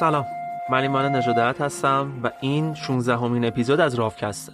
سلام. 0.00 0.26
من 0.70 0.82
ایمان 0.82 1.16
نجادت 1.16 1.60
هستم 1.60 2.12
و 2.22 2.30
این 2.40 2.74
16 2.74 3.16
همین 3.16 3.44
اپیزود 3.44 3.80
از 3.80 3.94
رافکسته 3.94 4.52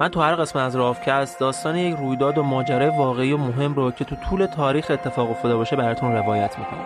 من 0.00 0.08
تو 0.08 0.20
هر 0.20 0.34
قسمت 0.34 0.62
از 0.62 0.76
رافکست 0.76 1.40
داستان 1.40 1.76
یک 1.76 1.96
رویداد 1.96 2.38
و 2.38 2.42
ماجرای 2.42 2.88
واقعی 2.88 3.32
و 3.32 3.36
مهم 3.36 3.74
رو 3.74 3.90
که 3.90 4.04
تو 4.04 4.16
طول 4.16 4.46
تاریخ 4.46 4.90
اتفاق 4.90 5.30
افتاده 5.30 5.56
باشه 5.56 5.76
براتون 5.76 6.12
روایت 6.12 6.58
می‌کنم. 6.58 6.84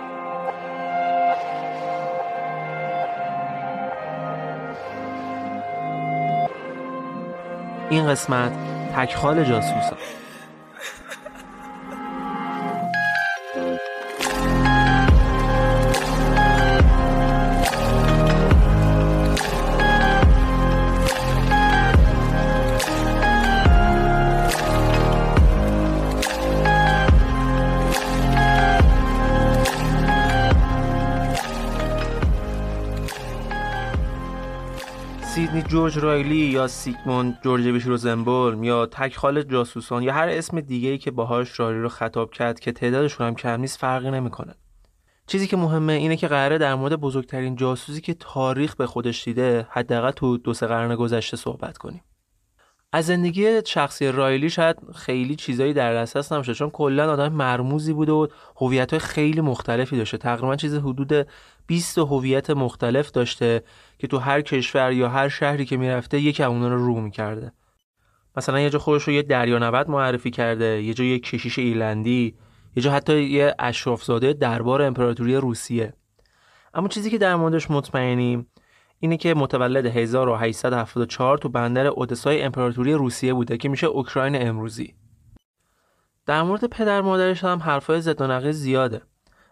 این 7.91 8.09
قسمت 8.09 8.53
تکخال 8.97 9.45
جاسوسا. 9.45 9.97
جورج 35.69 35.99
رایلی 35.99 36.37
یا 36.37 36.67
سیگموند 36.67 37.39
جورجویچ 37.43 37.83
روزنبولم 37.83 38.65
یا 38.65 38.87
تکخال 38.87 39.43
جاسوسان 39.43 40.03
یا 40.03 40.13
هر 40.13 40.29
اسم 40.29 40.61
دیگه 40.61 40.89
ای 40.89 40.99
که 40.99 41.11
باهاش 41.11 41.61
رایلی 41.61 41.81
رو 41.81 41.89
خطاب 41.89 42.31
کرد 42.31 42.61
که 42.61 42.73
تعدادشون 42.73 43.27
هم 43.27 43.35
کم 43.35 43.61
نیست 43.61 43.79
فرقی 43.79 44.11
نمی‌کنه. 44.11 44.55
چیزی 45.27 45.47
که 45.47 45.57
مهمه 45.57 45.93
اینه 45.93 46.17
که 46.17 46.29
قراره 46.29 46.59
در 46.59 46.75
مورد 46.75 47.01
بزرگترین 47.01 47.57
جاسوسی 47.57 48.01
که 48.01 48.15
تاریخ 48.15 48.77
به 48.77 48.87
خودش 48.87 49.25
دیده 49.25 49.67
حداقل 49.71 50.11
تو 50.11 50.39
دو 50.39 50.55
سه 50.55 50.67
قرن 50.67 50.95
گذشته 50.95 51.37
صحبت 51.37 51.79
کنیم. 51.79 52.03
از 52.99 53.07
زندگی 53.07 53.61
شخصی 53.67 54.13
رایلی 54.13 54.51
شاید 54.51 54.77
خیلی 54.95 55.37
چیزایی 55.37 55.73
در 55.73 55.95
دسترس 55.95 56.33
نباشه. 56.33 56.55
چون 56.55 56.71
کلا 56.71 57.13
آدم 57.13 57.33
مرموزی 57.33 57.93
بوده 57.93 58.13
و 58.13 58.27
هویت‌های 58.57 59.01
خیلی 59.01 59.41
مختلفی 59.41 59.97
داشته. 59.97 60.19
تقریبا 60.19 60.57
چیز 60.57 60.75
حدود 60.75 61.27
20 61.67 61.99
هویت 61.99 62.51
مختلف 62.51 63.11
داشته 63.11 63.63
که 63.99 64.07
تو 64.07 64.19
هر 64.19 64.41
کشور 64.41 64.93
یا 64.93 65.09
هر 65.09 65.29
شهری 65.29 65.65
که 65.65 65.77
می‌رفته 65.77 66.21
یکی 66.21 66.43
اونا 66.43 66.69
رو 66.69 66.87
رو 66.87 67.01
می‌کرده. 67.01 67.53
مثلا 68.37 68.61
یه 68.61 68.71
جا 68.71 68.79
خودش 68.79 69.03
رو 69.03 69.13
یه 69.13 69.23
دریانورد 69.23 69.91
معرفی 69.91 70.31
کرده 70.31 70.83
یه 70.83 70.95
جا 70.95 71.05
یه 71.05 71.19
کشیش 71.19 71.59
ایرلندی 71.59 72.35
یه 72.77 72.83
جا 72.83 72.93
حتی 72.93 73.23
یه 73.23 73.55
اشرافزاده 73.59 74.33
دربار 74.33 74.83
امپراتوری 74.83 75.37
روسیه. 75.37 75.93
اما 76.75 76.89
چیزی 76.89 77.11
که 77.11 77.19
در 77.19 77.37
موردش 77.37 77.71
مطمئنیم 77.71 78.47
اینه 79.01 79.17
که 79.17 79.35
متولد 79.35 79.87
1874 79.87 81.39
تو 81.39 81.49
بندر 81.49 81.87
اودسای 81.87 82.43
امپراتوری 82.43 82.95
روسیه 82.95 83.35
بوده 83.35 83.57
که 83.57 83.69
میشه 83.69 83.87
اوکراین 83.87 84.49
امروزی. 84.49 84.95
در 86.27 86.43
مورد 86.43 86.65
پدر 86.65 87.01
مادرش 87.01 87.45
هم 87.45 87.59
حرفای 87.59 88.01
زد 88.01 88.21
و 88.21 88.27
نقیض 88.27 88.57
زیاده. 88.57 89.03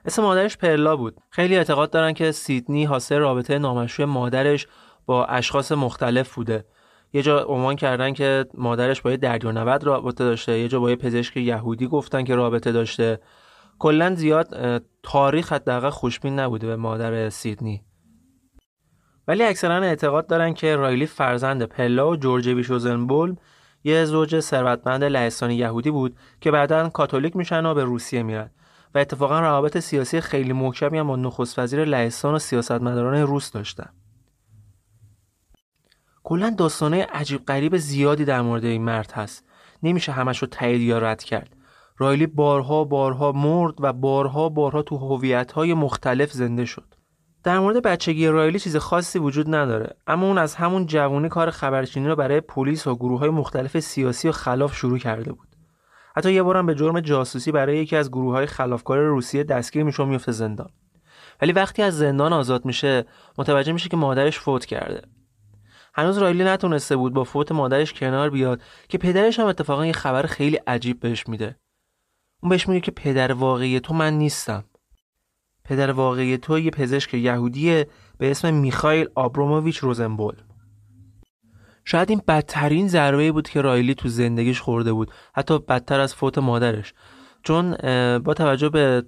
اسم 0.04 0.22
مادرش 0.22 0.56
پرلا 0.56 0.96
بود. 0.96 1.20
خیلی 1.30 1.56
اعتقاد 1.56 1.90
دارن 1.90 2.12
که 2.12 2.32
سیدنی 2.32 2.84
حاصل 2.84 3.18
رابطه 3.18 3.58
نامشروع 3.58 4.08
مادرش 4.08 4.66
با 5.06 5.24
اشخاص 5.24 5.72
مختلف 5.72 6.34
بوده. 6.34 6.64
یه 7.12 7.22
جا 7.22 7.44
عنوان 7.44 7.76
کردن 7.76 8.12
که 8.12 8.46
مادرش 8.54 9.00
با 9.00 9.10
یه 9.10 9.16
دریانورد 9.16 9.84
رابطه 9.84 10.24
داشته، 10.24 10.58
یه 10.58 10.68
جا 10.68 10.80
با 10.80 10.90
یه 10.90 10.96
پزشک 10.96 11.36
یهودی 11.36 11.86
گفتن 11.86 12.24
که 12.24 12.34
رابطه 12.34 12.72
داشته. 12.72 13.20
کلا 13.78 14.14
زیاد 14.14 14.82
تاریخ 15.02 15.52
حداقل 15.52 15.90
خوشبین 15.90 16.38
نبوده 16.38 16.66
به 16.66 16.76
مادر 16.76 17.28
سیدنی. 17.28 17.85
ولی 19.28 19.42
اکثرا 19.42 19.74
اعتقاد 19.74 20.26
دارن 20.26 20.54
که 20.54 20.76
رایلی 20.76 21.06
فرزند 21.06 21.62
پلا 21.62 22.10
و 22.10 22.16
جورج 22.16 22.48
بیشوزنبولم 22.48 23.36
یه 23.84 24.04
زوج 24.04 24.40
ثروتمند 24.40 25.04
لهستانی 25.04 25.54
یهودی 25.54 25.90
بود 25.90 26.16
که 26.40 26.50
بعدا 26.50 26.88
کاتولیک 26.88 27.36
میشن 27.36 27.66
و 27.66 27.74
به 27.74 27.84
روسیه 27.84 28.22
میرن 28.22 28.50
و 28.94 28.98
اتفاقا 28.98 29.40
روابط 29.40 29.78
سیاسی 29.78 30.20
خیلی 30.20 30.52
محکمی 30.52 30.98
هم 30.98 31.06
با 31.06 31.16
نخست 31.16 31.58
وزیر 31.58 31.84
لهستان 31.84 32.34
و 32.34 32.38
سیاستمداران 32.38 33.22
روس 33.22 33.50
داشتن. 33.50 33.88
کلا 36.24 36.54
داستانه 36.58 37.04
عجیب 37.04 37.44
غریب 37.44 37.76
زیادی 37.76 38.24
در 38.24 38.40
مورد 38.40 38.64
این 38.64 38.84
مرد 38.84 39.12
هست. 39.12 39.44
نمیشه 39.82 40.12
همش 40.12 40.38
رو 40.38 40.48
تایید 40.48 40.80
یا 40.80 40.98
رد 40.98 41.22
کرد. 41.22 41.56
رایلی 41.98 42.26
بارها 42.26 42.84
بارها 42.84 43.32
مرد 43.32 43.74
و 43.80 43.92
بارها 43.92 44.48
بارها 44.48 44.82
تو 44.82 44.96
هویت‌های 44.96 45.74
مختلف 45.74 46.32
زنده 46.32 46.64
شد. 46.64 46.95
در 47.46 47.58
مورد 47.58 47.82
بچگی 47.82 48.28
رایلی 48.28 48.58
چیز 48.58 48.76
خاصی 48.76 49.18
وجود 49.18 49.54
نداره. 49.54 49.96
اما 50.06 50.26
اون 50.26 50.38
از 50.38 50.54
همون 50.54 50.86
جوانی 50.86 51.28
کار 51.28 51.50
خبرچینی 51.50 52.08
رو 52.08 52.16
برای 52.16 52.40
پلیس 52.40 52.86
و 52.86 52.96
گروه 52.96 53.20
های 53.20 53.30
مختلف 53.30 53.80
سیاسی 53.80 54.28
و 54.28 54.32
خلاف 54.32 54.74
شروع 54.74 54.98
کرده 54.98 55.32
بود. 55.32 55.48
حتی 56.16 56.32
یه 56.32 56.42
بارم 56.42 56.66
به 56.66 56.74
جرم 56.74 57.00
جاسوسی 57.00 57.52
برای 57.52 57.78
یکی 57.78 57.96
از 57.96 58.10
گروه 58.10 58.34
های 58.34 58.46
خلافکار 58.46 58.98
روسیه 58.98 59.44
دستگیر 59.44 59.82
میشه 59.82 60.02
و 60.02 60.06
میفته 60.06 60.32
زندان. 60.32 60.70
ولی 61.42 61.52
وقتی 61.52 61.82
از 61.82 61.98
زندان 61.98 62.32
آزاد 62.32 62.64
میشه 62.64 63.04
متوجه 63.38 63.72
میشه 63.72 63.88
که 63.88 63.96
مادرش 63.96 64.38
فوت 64.38 64.64
کرده. 64.64 65.02
هنوز 65.94 66.18
رایلی 66.18 66.44
نتونسته 66.44 66.96
بود 66.96 67.14
با 67.14 67.24
فوت 67.24 67.52
مادرش 67.52 67.92
کنار 67.92 68.30
بیاد 68.30 68.60
که 68.88 68.98
پدرش 68.98 69.40
هم 69.40 69.46
اتفاقا 69.46 69.86
یه 69.86 69.92
خبر 69.92 70.22
خیلی 70.22 70.56
عجیب 70.56 71.00
بهش 71.00 71.28
میده. 71.28 71.56
اون 72.42 72.50
بهش 72.50 72.68
میگه 72.68 72.80
که 72.80 72.90
پدر 72.90 73.32
واقعی 73.32 73.80
تو 73.80 73.94
من 73.94 74.12
نیستم. 74.12 74.64
پدر 75.68 75.90
واقعی 75.90 76.36
تو 76.36 76.58
یه 76.58 76.70
پزشک 76.70 77.14
یهودیه 77.14 77.88
به 78.18 78.30
اسم 78.30 78.54
میخایل 78.54 79.08
آبروموویچ 79.14 79.78
روزنبول. 79.78 80.34
شاید 81.84 82.10
این 82.10 82.22
بدترین 82.28 82.88
ضربه 82.88 83.32
بود 83.32 83.48
که 83.48 83.60
رایلی 83.60 83.94
تو 83.94 84.08
زندگیش 84.08 84.60
خورده 84.60 84.92
بود 84.92 85.10
حتی 85.34 85.58
بدتر 85.58 86.00
از 86.00 86.14
فوت 86.14 86.38
مادرش. 86.38 86.94
چون 87.42 87.76
با 88.18 88.34
توجه 88.34 88.68
به 88.68 89.04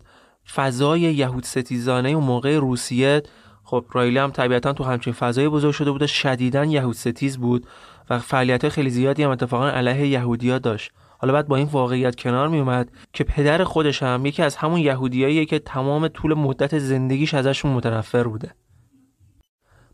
فضای 0.55 1.01
یهود 1.01 1.45
ستیزانه 1.45 2.17
و 2.17 2.21
موقع 2.21 2.59
روسیه 2.59 3.23
خب 3.65 3.85
رایلی 3.93 4.19
هم 4.19 4.31
طبیعتا 4.31 4.73
تو 4.73 4.85
همچین 4.85 5.13
فضای 5.13 5.49
بزرگ 5.49 5.73
شده 5.73 5.91
بود 5.91 6.03
و 6.03 6.07
شدیدا 6.07 6.65
یهود 6.65 6.95
ستیز 6.95 7.39
بود 7.39 7.67
و 8.11 8.19
فعالیت 8.19 8.69
خیلی 8.69 8.91
زیادی 8.91 9.23
هم 9.23 9.31
اتفاقا 9.31 9.69
علیه 9.69 10.07
یهودیا 10.07 10.59
داشت. 10.59 10.93
حالا 11.21 11.33
بعد 11.33 11.49
با 11.49 11.57
این 11.57 11.67
واقعیت 11.67 12.17
کنار 12.17 12.49
می 12.49 12.59
اومد 12.59 12.91
که 13.13 13.25
پدر 13.25 13.65
خودش 13.65 14.03
هم 14.03 14.27
یکی 14.27 14.43
از 14.43 14.57
همون 14.57 14.81
یهودیاییه 14.81 15.45
که 15.45 15.59
تمام 15.59 16.09
طول 16.09 16.35
مدت 16.35 16.79
زندگیش 16.79 17.35
ازشون 17.35 17.73
متنفر 17.73 18.23
بوده. 18.23 18.55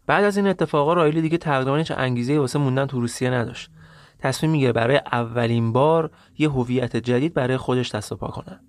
بعد 0.06 0.24
از 0.24 0.36
این 0.36 0.46
اتفاقا 0.46 0.92
رایلی 0.92 1.22
دیگه 1.22 1.38
تقریبا 1.38 1.76
هیچ 1.76 1.92
انگیزه 1.96 2.38
واسه 2.38 2.58
موندن 2.58 2.86
تو 2.86 3.00
روسیه 3.00 3.30
نداشت. 3.30 3.70
تصمیم 4.18 4.52
می‌گیره 4.52 4.72
برای 4.72 5.00
اولین 5.12 5.72
بار 5.72 6.10
یه 6.38 6.50
هویت 6.50 6.96
جدید 6.96 7.34
برای 7.34 7.56
خودش 7.56 7.94
دست 7.94 8.12
و 8.12 8.16
پا 8.16 8.28
کنه. 8.28 8.60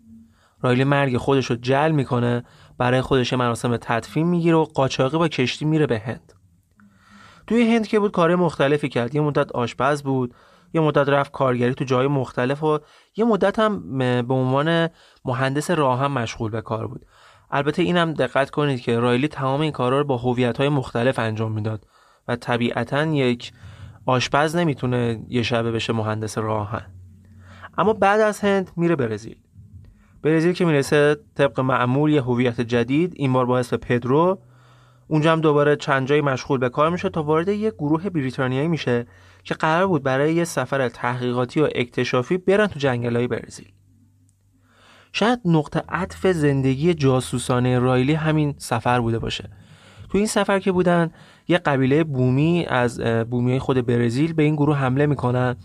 رایلی 0.61 0.83
مرگ 0.83 1.17
خودش 1.17 1.45
رو 1.45 1.55
جل 1.55 1.91
می‌کنه 1.91 2.43
برای 2.77 3.01
خودش 3.01 3.33
مراسم 3.33 3.77
تدفین 3.77 4.27
می‌گیره 4.27 4.55
و 4.55 4.63
قاچاقی 4.63 5.17
با 5.17 5.27
کشتی 5.27 5.65
میره 5.65 5.87
به 5.87 5.99
هند. 5.99 6.33
توی 7.47 7.75
هند 7.75 7.87
که 7.87 7.99
بود 7.99 8.11
کار 8.11 8.35
مختلفی 8.35 8.89
کرد. 8.89 9.15
یه 9.15 9.21
مدت 9.21 9.51
آشپز 9.51 10.03
بود. 10.03 10.33
یه 10.75 10.81
مدت 10.81 11.09
رفت 11.09 11.31
کارگری 11.31 11.73
تو 11.73 11.85
جای 11.85 12.07
مختلف 12.07 12.63
و 12.63 12.79
یه 13.15 13.25
مدت 13.25 13.59
هم 13.59 13.97
به 13.97 14.33
عنوان 14.33 14.89
مهندس 15.25 15.71
راه 15.71 15.99
هم 15.99 16.11
مشغول 16.11 16.51
به 16.51 16.61
کار 16.61 16.87
بود. 16.87 17.05
البته 17.51 17.81
اینم 17.81 18.13
دقت 18.13 18.49
کنید 18.49 18.81
که 18.81 18.99
رایلی 18.99 19.27
تمام 19.27 19.61
این 19.61 19.71
کارا 19.71 19.97
رو 19.99 20.03
با 20.03 20.17
هویت 20.17 20.57
های 20.57 20.69
مختلف 20.69 21.19
انجام 21.19 21.51
می‌داد 21.51 21.87
و 22.27 22.35
طبیعتا 22.35 23.05
یک 23.05 23.51
آشپز 24.05 24.55
نمی‌تونه 24.55 25.25
یه 25.29 25.43
شبه 25.43 25.71
بشه 25.71 25.93
مهندس 25.93 26.37
راهن. 26.37 26.85
اما 27.77 27.93
بعد 27.93 28.21
از 28.21 28.39
هند 28.39 28.71
میره 28.75 28.95
برزیل. 28.95 29.37
برزیل 30.23 30.53
که 30.53 30.65
می‌رسه 30.65 31.17
طبق 31.35 31.59
معمول 31.59 32.11
یه 32.11 32.21
هویت 32.21 32.61
جدید 32.61 33.13
این 33.15 33.33
بار 33.33 33.45
با 33.45 33.59
اسم 33.59 33.77
پدرو. 33.77 34.39
اونجا 35.07 35.31
هم 35.31 35.41
دوباره 35.41 35.75
چند 35.75 36.07
جایی 36.07 36.21
مشغول 36.21 36.59
به 36.59 36.69
کار 36.69 36.89
میشه 36.89 37.09
تا 37.09 37.23
وارد 37.23 37.47
یه 37.47 37.71
گروه 37.71 38.09
بریتانیایی 38.09 38.67
میشه 38.67 39.05
که 39.45 39.53
قرار 39.53 39.87
بود 39.87 40.03
برای 40.03 40.33
یه 40.33 40.43
سفر 40.43 40.89
تحقیقاتی 40.89 41.61
و 41.61 41.69
اکتشافی 41.75 42.37
برن 42.37 42.67
تو 42.67 42.79
جنگلای 42.79 43.27
برزیل. 43.27 43.71
شاید 45.13 45.39
نقطه 45.45 45.83
عطف 45.89 46.27
زندگی 46.27 46.93
جاسوسانه 46.93 47.79
رایلی 47.79 48.13
همین 48.13 48.55
سفر 48.57 48.99
بوده 48.99 49.19
باشه. 49.19 49.49
تو 50.09 50.17
این 50.17 50.27
سفر 50.27 50.59
که 50.59 50.71
بودن 50.71 51.11
یه 51.47 51.57
قبیله 51.57 52.03
بومی 52.03 52.65
از 52.65 52.99
بومی 52.99 53.59
خود 53.59 53.85
برزیل 53.85 54.33
به 54.33 54.43
این 54.43 54.55
گروه 54.55 54.77
حمله 54.77 55.05
می‌کنن. 55.05 55.55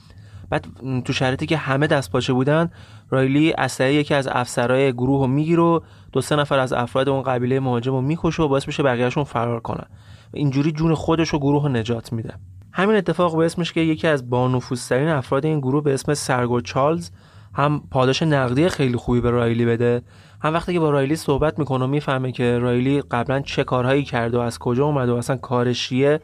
بعد 0.50 0.66
تو 1.04 1.12
شرایطی 1.12 1.46
که 1.46 1.56
همه 1.56 1.86
دست 1.86 2.12
پاچه 2.12 2.32
بودن 2.32 2.70
رایلی 3.10 3.52
اسلحه 3.52 3.94
یکی 3.94 4.14
از 4.14 4.28
افسرهای 4.28 4.92
گروه 4.92 5.20
رو 5.20 5.26
می‌گیره 5.26 5.62
و 5.62 5.80
دو 6.12 6.20
سه 6.20 6.36
نفر 6.36 6.58
از 6.58 6.72
افراد 6.72 7.08
اون 7.08 7.22
قبیله 7.22 7.60
مهاجم 7.60 7.92
رو 7.92 8.00
می‌کشه 8.00 8.42
و 8.42 8.48
باعث 8.48 8.66
میشه 8.66 8.82
بقیهشون 8.82 9.24
فرار 9.24 9.60
کنن. 9.60 9.86
اینجوری 10.34 10.72
جون 10.72 10.94
خودش 10.94 11.34
و 11.34 11.38
گروه 11.38 11.62
رو 11.62 11.68
نجات 11.68 12.12
میده. 12.12 12.34
همین 12.72 12.96
اتفاق 12.96 13.34
باعث 13.34 13.58
میشه 13.58 13.74
که 13.74 13.80
یکی 13.80 14.06
از 14.06 14.30
بانفوذترین 14.30 15.08
افراد 15.08 15.46
این 15.46 15.60
گروه 15.60 15.84
به 15.84 15.94
اسم 15.94 16.14
سرگو 16.14 16.60
چارلز 16.60 17.10
هم 17.54 17.82
پاداش 17.90 18.22
نقدی 18.22 18.68
خیلی 18.68 18.96
خوبی 18.96 19.20
به 19.20 19.30
رایلی 19.30 19.64
بده. 19.64 20.02
هم 20.42 20.54
وقتی 20.54 20.72
که 20.72 20.80
با 20.80 20.90
رایلی 20.90 21.16
صحبت 21.16 21.58
می‌کنه 21.58 21.84
و 21.84 21.88
می‌فهمه 21.88 22.32
که 22.32 22.58
رایلی 22.58 23.00
قبلا 23.00 23.40
چه 23.40 23.64
کارهایی 23.64 24.04
کرده 24.04 24.38
و 24.38 24.40
از 24.40 24.58
کجا 24.58 24.84
اومده 24.84 25.12
و 25.12 25.14
اصلا 25.14 25.36
کارشیه 25.36 26.20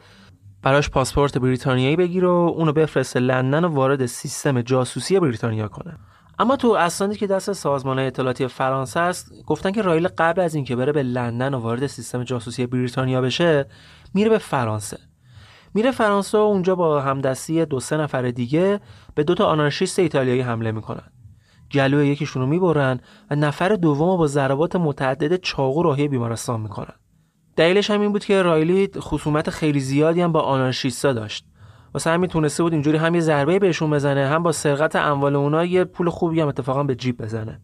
براش 0.61 0.89
پاسپورت 0.89 1.37
بریتانیایی 1.37 1.95
بگیره 1.95 2.27
و 2.27 2.53
اونو 2.57 2.73
بفرسته 2.73 3.19
لندن 3.19 3.65
و 3.65 3.67
وارد 3.67 4.05
سیستم 4.05 4.61
جاسوسی 4.61 5.19
بریتانیا 5.19 5.67
کنه. 5.67 5.97
اما 6.39 6.55
تو 6.55 6.67
اسنادی 6.67 7.15
که 7.15 7.27
دست 7.27 7.53
سازمان 7.53 7.99
اطلاعاتی 7.99 8.47
فرانسه 8.47 8.99
است 8.99 9.31
گفتن 9.45 9.71
که 9.71 9.81
رایل 9.81 10.07
قبل 10.07 10.41
از 10.41 10.55
اینکه 10.55 10.75
بره 10.75 10.91
به 10.91 11.03
لندن 11.03 11.53
و 11.53 11.57
وارد 11.57 11.87
سیستم 11.87 12.23
جاسوسی 12.23 12.65
بریتانیا 12.65 13.21
بشه 13.21 13.65
میره 14.13 14.29
به 14.29 14.37
فرانسه. 14.37 14.97
میره 15.77 15.91
فرانسه 15.91 16.37
و 16.37 16.41
اونجا 16.41 16.75
با 16.75 17.01
همدستی 17.01 17.65
دو 17.65 17.79
سه 17.79 17.97
نفر 17.97 18.21
دیگه 18.21 18.79
به 19.15 19.23
دو 19.23 19.35
تا 19.35 19.45
آنارشیست 19.45 19.99
ایتالیایی 19.99 20.41
حمله 20.41 20.71
می‌کنن. 20.71 21.09
جلوی 21.69 22.07
یکیشون 22.07 22.41
رو 22.41 22.47
می‌برن 22.47 22.99
و 23.31 23.35
نفر 23.35 23.69
دوم 23.69 24.17
با 24.17 24.27
ضربات 24.27 24.75
متعدد 24.75 25.35
چاقو 25.35 25.83
راهی 25.83 26.07
بیمارستان 26.07 26.61
می‌کنن. 26.61 26.93
دلیلش 27.55 27.91
هم 27.91 28.01
این 28.01 28.11
بود 28.11 28.25
که 28.25 28.41
رایلی 28.41 28.89
خصومت 28.97 29.49
خیلی 29.49 29.79
زیادی 29.79 30.21
هم 30.21 30.31
با 30.31 30.41
آنارشیستا 30.41 31.13
داشت. 31.13 31.45
واسه 31.93 32.09
همین 32.09 32.29
تونسته 32.29 32.63
بود 32.63 32.73
اینجوری 32.73 32.97
هم 32.97 33.15
یه 33.15 33.21
ضربه 33.21 33.59
بهشون 33.59 33.89
بزنه 33.89 34.27
هم 34.27 34.43
با 34.43 34.51
سرقت 34.51 34.95
اموال 34.95 35.35
اونا 35.35 35.65
یه 35.65 35.83
پول 35.83 36.09
خوبی 36.09 36.41
هم 36.41 36.47
اتفاقا 36.47 36.83
به 36.83 36.95
جیب 36.95 37.21
بزنه. 37.21 37.61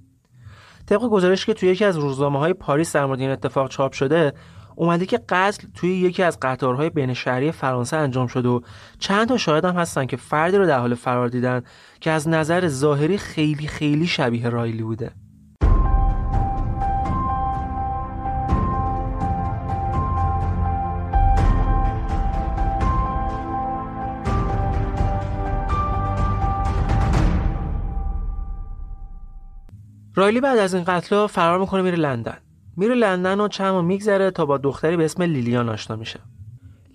طبق 0.86 1.01
گزارش 1.01 1.45
که 1.45 1.54
توی 1.54 1.69
یکی 1.69 1.86
از 1.86 1.98
روزنامه 1.98 2.39
های 2.39 2.54
پاریس 2.54 2.95
در 2.95 3.06
مورد 3.06 3.19
این 3.19 3.30
اتفاق 3.30 3.69
چاپ 3.69 3.94
شده 3.94 4.33
اومده 4.75 5.06
که 5.06 5.20
قتل 5.30 5.68
توی 5.74 5.90
یکی 5.90 6.24
از 6.24 6.40
قطارهای 6.42 6.90
بین 6.90 7.14
شهری 7.14 7.52
فرانسه 7.52 7.98
انجام 7.98 8.28
شده 8.28 8.50
و 8.50 8.62
چند 9.00 9.28
تا 9.28 9.38
شاهد 9.38 9.66
هم 9.66 9.75
هستن 9.75 10.06
که 10.06 10.18
فردی 10.18 10.58
رو 10.58 10.66
در 10.66 10.80
حال 10.80 10.96
فرار 10.96 11.28
دیدن 11.28 11.64
که 12.00 12.12
از 12.12 12.28
نظر 12.28 12.68
ظاهری 12.68 13.18
خیلی 13.18 13.68
خیلی 13.68 14.08
شبیه 14.08 14.50
رایلی 14.50 14.84
بوده. 14.84 15.12
رایلی 30.15 30.42
بعد 30.42 30.58
از 30.60 30.74
این 30.74 30.84
قتل 30.84 31.27
فرار 31.27 31.60
می‌کنه 31.60 31.82
میره 31.82 31.98
لندن. 31.98 32.38
میره 32.77 32.96
لندن 32.96 33.39
و 33.39 33.48
چند 33.48 33.75
میگذره 33.75 34.32
تا 34.32 34.46
با 34.46 34.58
دختری 34.58 34.98
به 34.98 35.06
اسم 35.06 35.24
لیلیان 35.24 35.70
آشنا 35.70 35.96
میشه. 35.96 36.20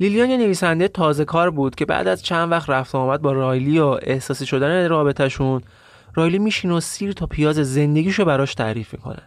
لیلیان 0.00 0.30
یه 0.30 0.36
نویسنده 0.36 0.88
تازه 0.88 1.24
کار 1.24 1.50
بود 1.50 1.74
که 1.74 1.84
بعد 1.84 2.08
از 2.08 2.22
چند 2.22 2.50
وقت 2.50 2.70
رفت 2.70 2.94
آمد 2.94 3.22
با 3.22 3.32
رایلی 3.32 3.78
و 3.78 3.98
احساسی 4.02 4.46
شدن 4.46 4.88
رابطهشون 4.88 5.62
رایلی 6.14 6.38
میشینه 6.38 6.74
و 6.74 6.80
سیر 6.80 7.12
تا 7.12 7.26
پیاز 7.26 7.56
زندگیشو 7.56 8.24
براش 8.24 8.54
تعریف 8.54 8.92
می‌کنه. 8.92 9.22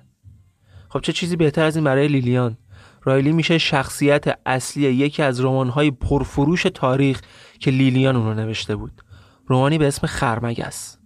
خب 0.89 0.99
چه 0.99 1.13
چیزی 1.13 1.35
بهتر 1.35 1.63
از 1.63 1.75
این 1.75 1.85
برای 1.85 2.07
لیلیان؟ 2.07 2.57
رایلی 3.03 3.31
میشه 3.31 3.57
شخصیت 3.57 4.39
اصلی 4.45 4.83
یکی 4.83 5.23
از 5.23 5.41
رمان‌های 5.41 5.91
پرفروش 5.91 6.63
تاریخ 6.63 7.21
که 7.59 7.71
لیلیان 7.71 8.15
اون 8.15 8.25
رو 8.25 8.33
نوشته 8.33 8.75
بود. 8.75 9.01
رمانی 9.49 9.77
به 9.77 9.87
اسم 9.87 10.07
خرمگس. 10.07 10.97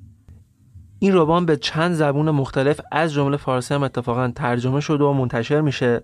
این 0.99 1.15
رمان 1.15 1.45
به 1.45 1.57
چند 1.57 1.93
زبون 1.93 2.31
مختلف 2.31 2.81
از 2.91 3.13
جمله 3.13 3.37
فارسی 3.37 3.73
هم 3.73 3.83
اتفاقا 3.83 4.31
ترجمه 4.35 4.79
شده 4.79 5.03
و 5.03 5.13
منتشر 5.13 5.61
میشه 5.61 6.03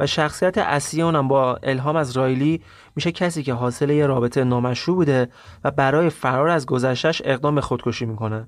و 0.00 0.06
شخصیت 0.06 0.58
اصلی 0.58 1.02
اونم 1.02 1.28
با 1.28 1.58
الهام 1.62 1.96
از 1.96 2.16
رایلی 2.16 2.62
میشه 2.96 3.12
کسی 3.12 3.42
که 3.42 3.52
حاصل 3.52 3.90
یه 3.90 4.06
رابطه 4.06 4.44
نامشروع 4.44 4.96
بوده 4.96 5.28
و 5.64 5.70
برای 5.70 6.10
فرار 6.10 6.48
از 6.48 6.66
گذشتش 6.66 7.22
اقدام 7.24 7.54
به 7.54 7.60
خودکشی 7.60 8.06
می‌کنه. 8.06 8.46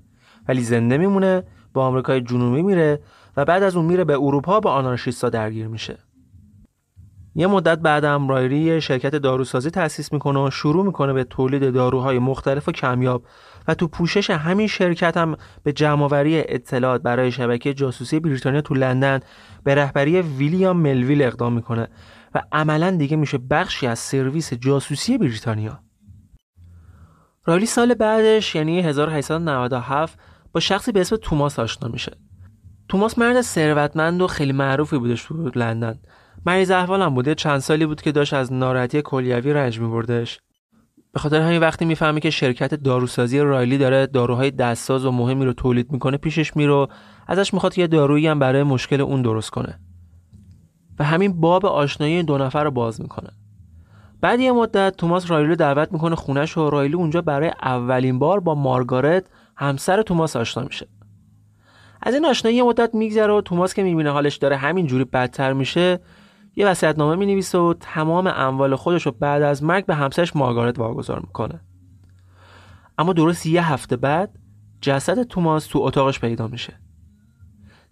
ولی 0.49 0.62
زنده 0.62 0.99
میمونه 0.99 1.42
با 1.75 1.87
آمریکای 1.87 2.21
جنوبی 2.21 2.62
میره 2.62 3.00
و 3.37 3.45
بعد 3.45 3.62
از 3.62 3.76
اون 3.76 3.85
میره 3.85 4.04
به 4.04 4.14
اروپا 4.14 4.61
با 4.61 4.73
آنارشیستا 4.73 5.28
درگیر 5.28 5.66
میشه. 5.66 5.99
یه 7.38 7.47
مدت 7.47 7.78
بعدم 7.78 8.28
رایلی 8.28 8.80
شرکت 8.80 9.16
داروسازی 9.16 9.71
تأسیس 9.71 10.12
می‌کنه 10.12 10.47
و 10.47 10.50
شروع 10.50 10.85
می‌کنه 10.85 11.12
به 11.12 11.25
تولید 11.25 11.75
داروهای 11.75 12.18
مختلف 12.18 12.68
و 12.68 12.73
کمیاب 12.73 13.23
و 13.68 13.75
تو 13.75 13.88
پوشش 13.88 14.30
همین 14.30 14.66
شرکت 14.66 15.16
هم 15.16 15.37
به 15.62 15.73
جمعآوری 15.73 16.38
اطلاعات 16.38 17.02
برای 17.02 17.33
شبکه 17.33 17.75
جاسوسی 17.75 18.21
بریتانیا 18.21 18.61
تو 18.61 18.75
لندن 18.75 19.21
به 19.64 19.75
رهبری 19.75 20.23
ویلیام 20.23 20.76
ملویل 20.76 21.23
اقدام 21.23 21.52
می‌کنه 21.52 21.88
و 22.35 22.42
عملا 22.52 22.90
دیگه 22.90 23.16
میشه 23.16 23.38
بخشی 23.38 23.87
از 23.87 23.99
سرویس 23.99 24.54
جاسوسی 24.54 25.18
بریتانیا. 25.18 25.78
رایلی 27.45 27.66
سال 27.66 27.95
بعدش 27.95 28.54
یعنی 28.54 28.80
1897 28.80 30.18
با 30.52 30.61
شخصی 30.61 30.92
به 30.92 31.00
اسم 31.00 31.16
توماس 31.16 31.59
آشنا 31.59 31.88
میشه. 31.88 32.12
توماس 32.88 33.18
مرد 33.18 33.40
ثروتمند 33.40 34.23
و 34.23 34.26
خیلی 34.26 34.52
معروفی 34.52 34.99
بودش 34.99 35.25
تو 35.25 35.50
لندن. 35.54 35.99
مریض 36.47 36.71
احوالم 36.71 37.14
بوده 37.14 37.35
چند 37.35 37.59
سالی 37.59 37.87
بود 37.87 38.02
که 38.02 38.12
داشت 38.12 38.35
از 38.35 38.52
ناراحتی 38.52 39.02
کلیوی 39.02 39.52
رنج 39.52 39.80
میبردش. 39.80 40.40
به 41.12 41.21
خاطر 41.21 41.40
همین 41.40 41.61
وقتی 41.61 41.85
می‌فهمه 41.85 42.21
که 42.21 42.30
شرکت 42.30 42.75
داروسازی 42.75 43.40
رایلی 43.40 43.78
داره 43.78 44.07
داروهای 44.07 44.50
دستساز 44.50 45.04
و 45.04 45.11
مهمی 45.11 45.45
رو 45.45 45.52
تولید 45.52 45.92
می‌کنه 45.92 46.16
پیشش 46.16 46.57
میره 46.57 46.87
ازش 47.26 47.54
می‌خواد 47.54 47.78
یه 47.78 47.87
دارویی 47.87 48.26
هم 48.26 48.38
برای 48.38 48.62
مشکل 48.62 49.00
اون 49.00 49.23
درست 49.23 49.50
کنه. 49.50 49.78
و 50.99 51.04
همین 51.04 51.40
باب 51.40 51.66
آشنایی 51.66 52.23
دو 52.23 52.38
نفر 52.38 52.64
رو 52.64 52.71
باز 52.71 53.00
می‌کنه. 53.00 53.30
بعد 54.21 54.40
یه 54.40 54.52
مدت 54.52 54.97
توماس 54.97 55.30
رایلی 55.30 55.57
دعوت 55.57 55.92
می‌کنه 55.92 56.16
خونش 56.16 56.57
و 56.57 56.71
رایلی 56.71 56.95
اونجا 56.95 57.23
برای 57.23 57.52
اولین 57.62 58.18
بار 58.18 58.40
با 58.40 58.54
مارگارت 58.54 59.25
همسر 59.57 60.02
توماس 60.02 60.37
آشنا 60.37 60.64
میشه. 60.64 60.88
از 62.02 62.14
این 62.14 62.25
آشنایی 62.25 62.57
یه 62.57 62.62
مدت 62.62 62.95
میگذره 62.95 63.33
و 63.33 63.40
توماس 63.40 63.75
که 63.75 63.83
می‌بینه 63.83 64.11
حالش 64.11 64.37
داره 64.37 64.57
همینجوری 64.57 65.04
بدتر 65.04 65.52
میشه 65.52 66.00
یه 66.58 66.66
وصیت‌نامه 66.66 67.16
می‌نویسه 67.16 67.58
و 67.58 67.74
تمام 67.80 68.26
اموال 68.26 68.76
خودش 68.76 69.06
رو 69.06 69.12
بعد 69.12 69.42
از 69.42 69.62
مرگ 69.62 69.86
به 69.86 69.94
همسرش 69.94 70.36
مارگارت 70.36 70.78
واگذار 70.78 71.20
می‌کنه. 71.20 71.60
اما 72.98 73.12
درست 73.12 73.46
یه 73.46 73.72
هفته 73.72 73.96
بعد 73.96 74.38
جسد 74.80 75.22
توماس 75.22 75.66
تو 75.66 75.78
اتاقش 75.78 76.20
پیدا 76.20 76.48
میشه. 76.48 76.80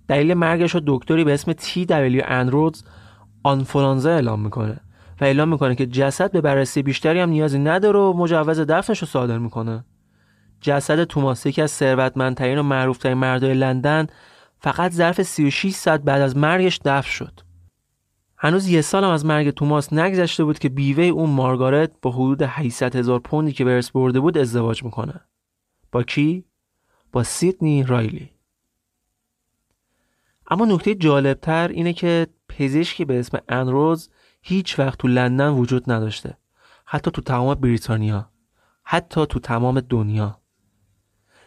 دلیل 0.08 0.34
مرگش 0.34 0.74
رو 0.74 0.80
دکتری 0.86 1.24
به 1.24 1.34
اسم 1.34 1.52
تی 1.52 1.86
دبلیو 1.86 2.22
اندرودز 2.26 2.84
آنفولانزا 3.42 4.10
اعلام 4.10 4.40
می‌کنه 4.40 4.80
و 5.20 5.24
اعلام 5.24 5.48
می‌کنه 5.48 5.74
که 5.74 5.86
جسد 5.86 6.32
به 6.32 6.40
بررسی 6.40 6.82
بیشتری 6.82 7.20
هم 7.20 7.28
نیازی 7.28 7.58
نداره 7.58 7.98
و 7.98 8.12
مجوز 8.12 8.60
دفنش 8.60 8.98
رو 8.98 9.06
صادر 9.06 9.38
می‌کنه. 9.38 9.84
جسد 10.60 11.04
توماس 11.04 11.46
یکی 11.46 11.62
از 11.62 11.70
ثروتمندترین 11.70 12.58
و 12.58 12.62
معروفترین 12.62 13.18
مردای 13.18 13.54
لندن 13.54 14.06
فقط 14.58 14.92
ظرف 14.92 15.22
36 15.22 15.74
ساعت 15.74 16.00
بعد 16.00 16.22
از 16.22 16.36
مرگش 16.36 16.80
دفن 16.84 17.10
شد. 17.10 17.45
هنوز 18.38 18.68
یه 18.68 18.80
سال 18.80 19.04
هم 19.04 19.10
از 19.10 19.26
مرگ 19.26 19.50
توماس 19.50 19.92
نگذشته 19.92 20.44
بود 20.44 20.58
که 20.58 20.68
بیوه 20.68 21.04
اون 21.04 21.30
مارگارت 21.30 21.92
با 22.02 22.10
حدود 22.10 22.42
800 22.42 22.96
هزار 22.96 23.20
پوندی 23.20 23.52
که 23.52 23.64
برس 23.64 23.90
برده 23.90 24.20
بود 24.20 24.38
ازدواج 24.38 24.84
می‌کنه. 24.84 25.20
با 25.92 26.02
کی؟ 26.02 26.44
با 27.12 27.22
سیدنی 27.22 27.82
رایلی. 27.82 28.30
اما 30.50 30.64
نکته 30.64 30.94
جالبتر 30.94 31.68
اینه 31.68 31.92
که 31.92 32.26
پزشکی 32.48 33.04
به 33.04 33.18
اسم 33.18 33.38
انروز 33.48 34.10
هیچ 34.42 34.78
وقت 34.78 34.98
تو 34.98 35.08
لندن 35.08 35.48
وجود 35.48 35.90
نداشته. 35.92 36.36
حتی 36.84 37.10
تو 37.10 37.22
تمام 37.22 37.54
بریتانیا. 37.54 38.30
حتی 38.82 39.26
تو 39.26 39.38
تمام 39.38 39.80
دنیا. 39.80 40.40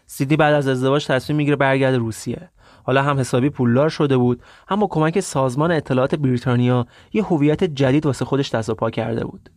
سیدنی 0.06 0.38
بعد 0.38 0.54
از 0.54 0.68
ازدواج 0.68 1.08
تصمیم 1.08 1.38
می‌گیره 1.38 1.56
برگرده 1.56 1.98
روسیه. 1.98 2.52
حالا 2.90 3.04
هم 3.04 3.20
حسابی 3.20 3.50
پولدار 3.50 3.90
شده 3.90 4.18
بود 4.18 4.44
هم 4.68 4.80
با 4.80 4.88
کمک 4.88 5.20
سازمان 5.20 5.72
اطلاعات 5.72 6.16
بریتانیا 6.16 6.88
یه 7.14 7.24
هویت 7.24 7.64
جدید 7.64 8.06
واسه 8.06 8.26
خودش 8.26 8.50
دست 8.50 8.70
و 8.70 8.76
پا 8.76 8.90
کرده 8.90 9.26
بود. 9.26 9.50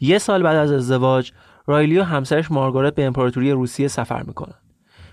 یه 0.00 0.18
سال 0.18 0.42
بعد 0.42 0.56
از 0.56 0.72
ازدواج 0.72 1.32
رایلی 1.66 1.98
و 1.98 2.02
همسرش 2.02 2.50
مارگارت 2.50 2.94
به 2.94 3.04
امپراتوری 3.04 3.50
روسیه 3.50 3.88
سفر 3.88 4.22
می‌کنن. 4.22 4.54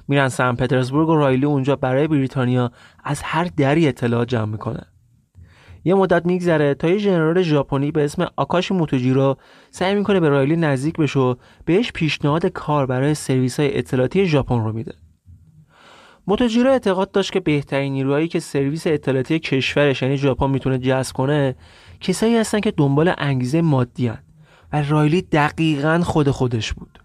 میرن 0.08 0.30
سن 0.30 0.56
پترزبورگ 0.56 1.10
و 1.10 1.16
رایلی 1.16 1.46
اونجا 1.46 1.76
برای 1.76 2.08
بریتانیا 2.08 2.72
از 3.04 3.22
هر 3.24 3.50
دری 3.58 3.88
اطلاعات 3.88 4.28
جمع 4.28 4.52
می‌کنه 4.52 4.86
یه 5.84 5.96
مدت 5.96 6.26
میگذره 6.26 6.74
تا 6.74 6.90
یه 6.90 6.98
ژنرال 6.98 7.42
ژاپنی 7.42 7.92
به 7.92 8.04
اسم 8.04 8.28
آکاشی 8.36 8.74
موتوجیرو 8.74 9.38
سعی 9.72 9.96
می‌کنه 9.96 10.20
به 10.20 10.30
رایلی 10.30 10.56
نزدیک 10.56 10.98
بشه 10.98 11.20
و 11.20 11.36
بهش 11.66 11.92
پیشنهاد 11.92 12.46
کار 12.46 12.86
برای 12.86 13.14
سرویس 13.14 13.60
های 13.60 13.78
اطلاعاتی 13.78 14.26
ژاپن 14.26 14.60
رو 14.64 14.74
میده. 14.74 14.94
موتوجیرو 16.28 16.70
اعتقاد 16.70 17.12
داشت 17.12 17.32
که 17.32 17.40
بهترین 17.40 17.94
نیروهایی 17.94 18.28
که 18.28 18.40
سرویس 18.40 18.88
اطلاعاتی 18.88 19.40
کشورش 19.40 20.02
یعنی 20.02 20.18
ژاپن 20.18 20.50
می‌تونه 20.50 20.78
جذب 20.78 21.14
کنه 21.14 21.56
کسایی 22.00 22.38
هستن 22.38 22.60
که 22.60 22.72
دنبال 22.72 23.14
انگیزه 23.18 23.62
مادی 23.62 24.08
هن 24.08 24.24
و 24.74 24.84
رایلی 24.90 25.22
دقیقا 25.22 26.02
خود 26.04 26.30
خودش 26.30 26.74
بود 26.74 27.00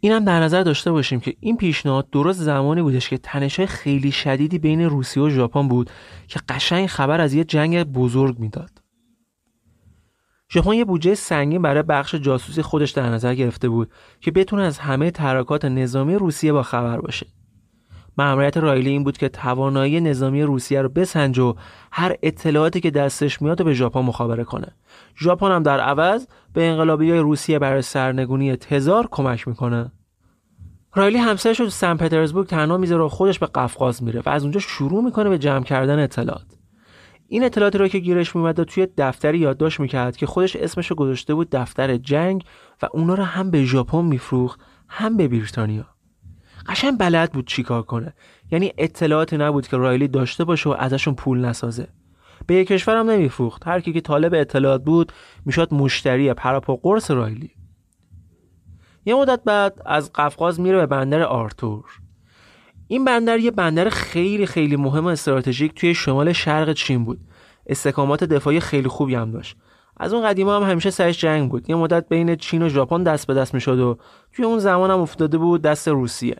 اینم 0.00 0.24
در 0.24 0.40
نظر 0.40 0.62
داشته 0.62 0.92
باشیم 0.92 1.20
که 1.20 1.34
این 1.40 1.56
پیشنهاد 1.56 2.10
درست 2.10 2.40
زمانی 2.40 2.82
بودش 2.82 3.08
که 3.08 3.18
تنشهای 3.18 3.66
خیلی 3.66 4.12
شدیدی 4.12 4.58
بین 4.58 4.80
روسیه 4.80 5.22
و 5.22 5.30
ژاپن 5.30 5.68
بود 5.68 5.90
که 6.28 6.40
قشنگ 6.48 6.86
خبر 6.86 7.20
از 7.20 7.34
یه 7.34 7.44
جنگ 7.44 7.82
بزرگ 7.82 8.38
می‌داد. 8.38 8.70
ژاپن 10.52 10.72
یه 10.72 10.84
بودجه 10.84 11.14
سنگین 11.14 11.62
برای 11.62 11.82
بخش 11.82 12.14
جاسوسی 12.14 12.62
خودش 12.62 12.90
در 12.90 13.08
نظر 13.08 13.34
گرفته 13.34 13.68
بود 13.68 13.90
که 14.20 14.30
بتونه 14.30 14.62
از 14.62 14.78
همه 14.78 15.10
ترکات 15.10 15.64
نظامی 15.64 16.14
روسیه 16.14 16.52
با 16.52 16.62
خبر 16.62 17.00
باشه. 17.00 17.26
مأموریت 18.18 18.56
رایلی 18.56 18.90
این 18.90 19.04
بود 19.04 19.18
که 19.18 19.28
توانایی 19.28 20.00
نظامی 20.00 20.42
روسیه 20.42 20.82
رو 20.82 20.88
بسنج 20.88 21.38
و 21.38 21.54
هر 21.92 22.16
اطلاعاتی 22.22 22.80
که 22.80 22.90
دستش 22.90 23.42
میاد 23.42 23.64
به 23.64 23.74
ژاپن 23.74 24.00
مخابره 24.00 24.44
کنه. 24.44 24.68
ژاپن 25.20 25.50
هم 25.50 25.62
در 25.62 25.80
عوض 25.80 26.26
به 26.52 26.68
انقلابی 26.68 27.10
های 27.10 27.20
روسیه 27.20 27.58
برای 27.58 27.82
سرنگونی 27.82 28.56
تزار 28.56 29.08
کمک 29.10 29.48
می‌کنه. 29.48 29.92
رایلی 30.94 31.18
همسرش 31.18 31.60
رو 31.60 31.70
سن 31.70 31.96
پترزبورگ 31.96 32.46
تنها 32.46 32.76
می‌ذاره 32.76 33.02
و 33.02 33.08
خودش 33.08 33.38
به 33.38 33.46
قفقاز 33.46 34.02
میره 34.02 34.22
و 34.26 34.28
از 34.28 34.42
اونجا 34.42 34.60
شروع 34.60 35.04
می‌کنه 35.04 35.28
به 35.28 35.38
جمع 35.38 35.64
کردن 35.64 35.98
اطلاعات. 35.98 36.46
این 37.28 37.44
اطلاعاتی 37.44 37.78
رو 37.78 37.88
که 37.88 37.98
گیرش 37.98 38.36
میومد 38.36 38.62
توی 38.62 38.88
دفتری 38.98 39.38
یادداشت 39.38 39.80
می‌کرد 39.80 40.16
که 40.16 40.26
خودش 40.26 40.56
اسمش 40.56 40.86
رو 40.86 40.96
گذاشته 40.96 41.34
بود 41.34 41.48
دفتر 41.50 41.96
جنگ 41.96 42.44
و 42.82 42.88
اونا 42.92 43.14
رو 43.14 43.22
هم 43.22 43.50
به 43.50 43.64
ژاپن 43.64 44.04
میفروخت 44.04 44.60
هم 44.88 45.16
به 45.16 45.28
بریتانیا. 45.28 45.93
قشنگ 46.66 46.98
بلد 46.98 47.32
بود 47.32 47.46
چیکار 47.46 47.82
کنه. 47.82 48.14
یعنی 48.50 48.72
اطلاعاتی 48.78 49.36
نبود 49.36 49.68
که 49.68 49.76
رایلی 49.76 50.08
داشته 50.08 50.44
باشه 50.44 50.70
و 50.70 50.76
ازشون 50.78 51.14
پول 51.14 51.44
نسازه. 51.44 51.88
به 52.46 52.54
یک 52.54 52.68
کشور 52.68 52.96
هم 52.96 53.10
نمیفروخت. 53.10 53.66
هر 53.66 53.80
کی 53.80 53.92
که 53.92 54.00
طالب 54.00 54.34
اطلاعات 54.34 54.84
بود 54.84 55.12
می‌شد 55.44 55.74
مشتری 55.74 56.34
پراپا 56.34 56.76
قرص 56.76 57.10
رایلی. 57.10 57.50
یه 59.04 59.14
مدت 59.14 59.44
بعد 59.44 59.82
از 59.86 60.12
قفقاز 60.12 60.60
میره 60.60 60.78
به 60.78 60.86
بندر 60.86 61.22
آرتور. 61.22 61.84
این 62.88 63.04
بندر 63.04 63.38
یه 63.38 63.50
بندر 63.50 63.88
خیلی 63.88 64.46
خیلی 64.46 64.76
مهم 64.76 65.04
و 65.04 65.08
استراتژیک 65.08 65.74
توی 65.74 65.94
شمال 65.94 66.32
شرق 66.32 66.72
چین 66.72 67.04
بود. 67.04 67.20
استحکامات 67.66 68.24
دفاعی 68.24 68.60
خیلی 68.60 68.88
خوبی 68.88 69.14
هم 69.14 69.30
داشت. 69.30 69.56
از 69.96 70.12
اون 70.12 70.28
قدیما 70.28 70.56
هم 70.56 70.70
همیشه 70.70 70.90
سرش 70.90 71.20
جنگ 71.20 71.50
بود. 71.50 71.70
یه 71.70 71.76
مدت 71.76 72.08
بین 72.08 72.36
چین 72.36 72.62
و 72.62 72.68
ژاپن 72.68 73.02
دست 73.02 73.26
به 73.26 73.34
دست 73.34 73.54
می‌شد 73.54 73.78
و 73.78 73.98
توی 74.32 74.44
اون 74.44 74.58
زمان 74.58 74.90
هم 74.90 75.00
افتاده 75.00 75.38
بود 75.38 75.62
دست 75.62 75.88
روسیه. 75.88 76.36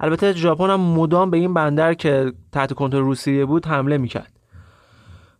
البته 0.00 0.32
ژاپن 0.32 0.70
هم 0.70 0.80
مدام 0.80 1.30
به 1.30 1.36
این 1.36 1.54
بندر 1.54 1.94
که 1.94 2.32
تحت 2.52 2.72
کنترل 2.72 3.02
روسیه 3.02 3.44
بود 3.44 3.66
حمله 3.66 3.98
می‌کرد. 3.98 4.32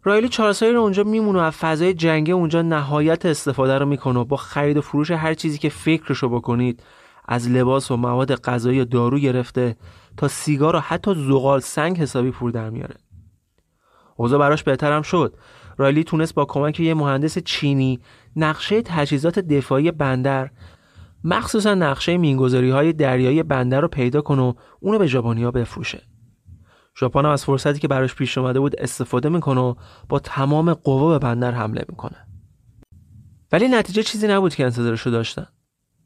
رایلی 0.04 0.28
چارسایی 0.28 0.72
رو 0.72 0.80
اونجا 0.80 1.04
میمونه 1.04 1.38
و 1.38 1.42
از 1.42 1.52
فضای 1.52 1.94
جنگی 1.94 2.32
اونجا 2.32 2.62
نهایت 2.62 3.26
استفاده 3.26 3.78
رو 3.78 3.86
می‌کنه 3.86 4.18
و 4.18 4.24
با 4.24 4.36
خرید 4.36 4.76
و 4.76 4.80
فروش 4.80 5.10
هر 5.10 5.34
چیزی 5.34 5.58
که 5.58 5.68
فکرشو 5.68 6.28
بکنید 6.28 6.82
از 7.28 7.48
لباس 7.48 7.90
و 7.90 7.96
مواد 7.96 8.34
غذایی 8.34 8.80
و 8.80 8.84
دارو 8.84 9.18
گرفته 9.18 9.76
تا 10.16 10.28
سیگار 10.28 10.76
و 10.76 10.78
حتی 10.78 11.14
زغال 11.14 11.60
سنگ 11.60 11.98
حسابی 11.98 12.30
پول 12.30 12.50
در 12.50 12.70
میاره. 12.70 12.94
اوضاع 14.16 14.38
براش 14.38 14.62
بهترم 14.62 15.02
شد. 15.02 15.34
رایلی 15.76 16.04
تونست 16.04 16.34
با 16.34 16.44
کمک 16.44 16.80
یه 16.80 16.94
مهندس 16.94 17.38
چینی 17.38 18.00
نقشه 18.36 18.82
تجهیزات 18.82 19.38
دفاعی 19.38 19.90
بندر 19.90 20.50
مخصوصا 21.24 21.74
نقشه 21.74 22.16
مینگذاری 22.16 22.70
های 22.70 22.92
دریایی 22.92 23.42
بندر 23.42 23.80
رو 23.80 23.88
پیدا 23.88 24.20
کنه 24.20 24.42
و 24.42 24.52
اونو 24.80 24.98
به 24.98 25.06
ژاپنیا 25.06 25.50
بفروشه. 25.50 26.02
ژاپن 27.00 27.26
از 27.26 27.44
فرصتی 27.44 27.78
که 27.78 27.88
براش 27.88 28.14
پیش 28.14 28.38
اومده 28.38 28.60
بود 28.60 28.76
استفاده 28.80 29.28
می‌کنه 29.28 29.60
و 29.60 29.74
با 30.08 30.18
تمام 30.18 30.74
قوا 30.74 31.08
به 31.08 31.18
بندر 31.18 31.50
حمله 31.50 31.84
می‌کنه. 31.88 32.26
ولی 33.52 33.68
نتیجه 33.68 34.02
چیزی 34.02 34.28
نبود 34.28 34.54
که 34.54 34.64
انتظارشو 34.64 35.10
داشتن. 35.10 35.46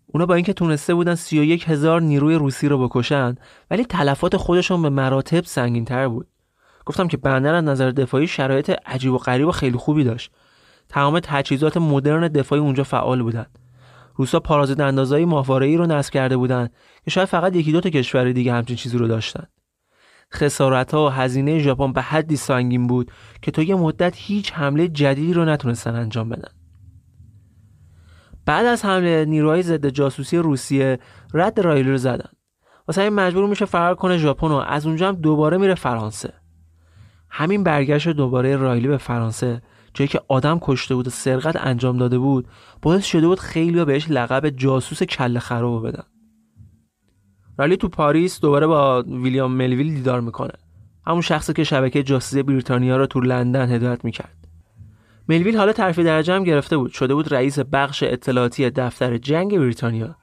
اونا 0.06 0.26
با 0.26 0.34
اینکه 0.34 0.52
تونسته 0.52 0.94
بودن 0.94 1.14
31 1.14 1.68
هزار 1.68 2.00
نیروی 2.00 2.34
روسی 2.34 2.68
رو 2.68 2.88
بکشن 2.88 3.34
ولی 3.70 3.84
تلفات 3.84 4.36
خودشون 4.36 4.82
به 4.82 4.88
مراتب 4.88 5.44
سنگین 5.44 5.84
تر 5.84 6.08
بود. 6.08 6.28
گفتم 6.86 7.08
که 7.08 7.16
بندر 7.16 7.54
از 7.54 7.64
نظر 7.64 7.90
دفاعی 7.90 8.26
شرایط 8.26 8.70
عجیب 8.86 9.12
و 9.12 9.18
غریب 9.18 9.48
و 9.48 9.52
خیلی 9.52 9.76
خوبی 9.76 10.04
داشت. 10.04 10.32
تمام 10.88 11.20
تجهیزات 11.20 11.76
مدرن 11.76 12.28
دفاعی 12.28 12.62
اونجا 12.62 12.84
فعال 12.84 13.22
بودند 13.22 13.58
روسا 14.14 14.40
پارازیت 14.40 14.80
اندازایی 14.80 15.26
ای 15.50 15.76
رو 15.76 15.86
نصب 15.86 16.12
کرده 16.12 16.36
بودند 16.36 16.72
که 17.04 17.10
شاید 17.10 17.28
فقط 17.28 17.56
یکی 17.56 17.72
دو 17.72 17.80
تا 17.80 17.90
کشور 17.90 18.32
دیگه 18.32 18.52
همچین 18.52 18.76
چیزی 18.76 18.98
رو 18.98 19.08
داشتن. 19.08 19.46
خسارت 20.34 20.94
ها 20.94 21.06
و 21.06 21.08
هزینه 21.08 21.58
ژاپن 21.58 21.92
به 21.92 22.02
حدی 22.02 22.36
سنگین 22.36 22.86
بود 22.86 23.10
که 23.42 23.50
تا 23.50 23.62
یه 23.62 23.74
مدت 23.74 24.12
هیچ 24.16 24.52
حمله 24.52 24.88
جدیدی 24.88 25.32
رو 25.32 25.44
نتونستن 25.44 25.94
انجام 25.94 26.28
بدن. 26.28 26.52
بعد 28.46 28.66
از 28.66 28.84
حمله 28.84 29.24
نیروهای 29.24 29.62
ضد 29.62 29.88
جاسوسی 29.88 30.36
روسیه 30.36 30.98
رد 31.34 31.60
رایلی 31.60 31.90
رو 31.90 31.96
زدن. 31.96 32.30
واسه 32.88 33.02
این 33.02 33.12
مجبور 33.12 33.46
میشه 33.46 33.64
فرار 33.64 33.94
کنه 33.94 34.18
ژاپن 34.18 34.48
و 34.48 34.54
از 34.54 34.86
اونجا 34.86 35.08
هم 35.08 35.14
دوباره 35.14 35.58
میره 35.58 35.74
فرانسه. 35.74 36.32
همین 37.30 37.64
برگشت 37.64 38.08
دوباره 38.08 38.56
رایلی 38.56 38.88
به 38.88 38.96
فرانسه 38.96 39.62
جایی 39.94 40.08
که 40.08 40.20
آدم 40.28 40.58
کشته 40.62 40.94
بود 40.94 41.06
و 41.06 41.10
سرقت 41.10 41.56
انجام 41.56 41.98
داده 41.98 42.18
بود 42.18 42.48
باعث 42.82 43.04
شده 43.04 43.26
بود 43.26 43.40
خیلی 43.40 43.84
بهش 43.84 44.06
لقب 44.10 44.48
جاسوس 44.48 45.02
کله 45.02 45.38
خراب 45.38 45.88
بدن. 45.88 46.04
رالی 47.58 47.76
تو 47.76 47.88
پاریس 47.88 48.40
دوباره 48.40 48.66
با 48.66 49.02
ویلیام 49.02 49.52
ملویل 49.52 49.94
دیدار 49.94 50.20
می‌کنه. 50.20 50.52
همون 51.06 51.20
شخصی 51.20 51.52
که 51.52 51.64
شبکه 51.64 52.02
جاسوسی 52.02 52.42
بریتانیا 52.42 52.96
رو 52.96 53.06
تو 53.06 53.20
لندن 53.20 53.70
هدایت 53.70 54.04
می‌کرد. 54.04 54.48
ملویل 55.28 55.56
حالا 55.56 55.72
ترفیع 55.72 56.04
درجه 56.04 56.34
هم 56.34 56.44
گرفته 56.44 56.76
بود. 56.76 56.90
شده 56.90 57.14
بود 57.14 57.34
رئیس 57.34 57.58
بخش 57.58 58.02
اطلاعاتی 58.02 58.70
دفتر 58.70 59.18
جنگ 59.18 59.58
بریتانیا. 59.58 60.16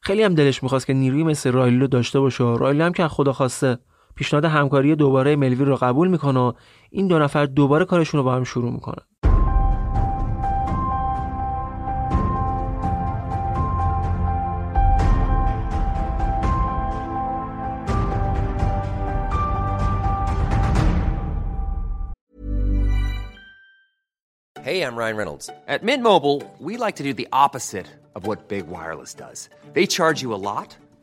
خیلی 0.00 0.22
هم 0.22 0.34
دلش 0.34 0.62
می‌خواست 0.62 0.86
که 0.86 0.92
نیروی 0.92 1.22
مثل 1.22 1.52
رایلی 1.52 1.78
رو 1.78 1.86
داشته 1.86 2.20
باشه 2.20 2.44
رایلی 2.44 2.82
هم 2.82 2.92
که 2.92 3.08
خدا 3.08 3.32
خواسته 3.32 3.78
پیشنهاد 4.16 4.44
همکاری 4.44 4.94
دوباره 4.94 5.36
ملویل 5.36 5.68
رو 5.68 5.76
قبول 5.76 6.08
می‌کنه 6.08 6.40
و 6.40 6.52
این 6.90 7.06
دو 7.06 7.18
نفر 7.18 7.46
دوباره 7.46 7.84
کارشون 7.84 8.18
رو 8.18 8.24
با 8.24 8.34
هم 8.34 8.44
شروع 8.44 8.72
می‌کنن 8.72 9.02
Hey, 24.66 24.82
I'm 24.82 24.96
Ryan 24.96 25.16
Reynolds. 25.16 25.48
At 25.68 25.84
Mint 25.84 26.02
Mobile, 26.02 26.38
we 26.58 26.76
like 26.76 26.96
to 26.96 27.04
do 27.04 27.14
the 27.14 27.28
opposite 27.44 27.86
of 28.16 28.26
what 28.26 28.48
Big 28.48 28.66
Wireless 28.66 29.14
does. 29.14 29.48
They 29.74 29.86
charge 29.86 30.22
you 30.22 30.34
a 30.34 30.42
lot, 30.50 30.76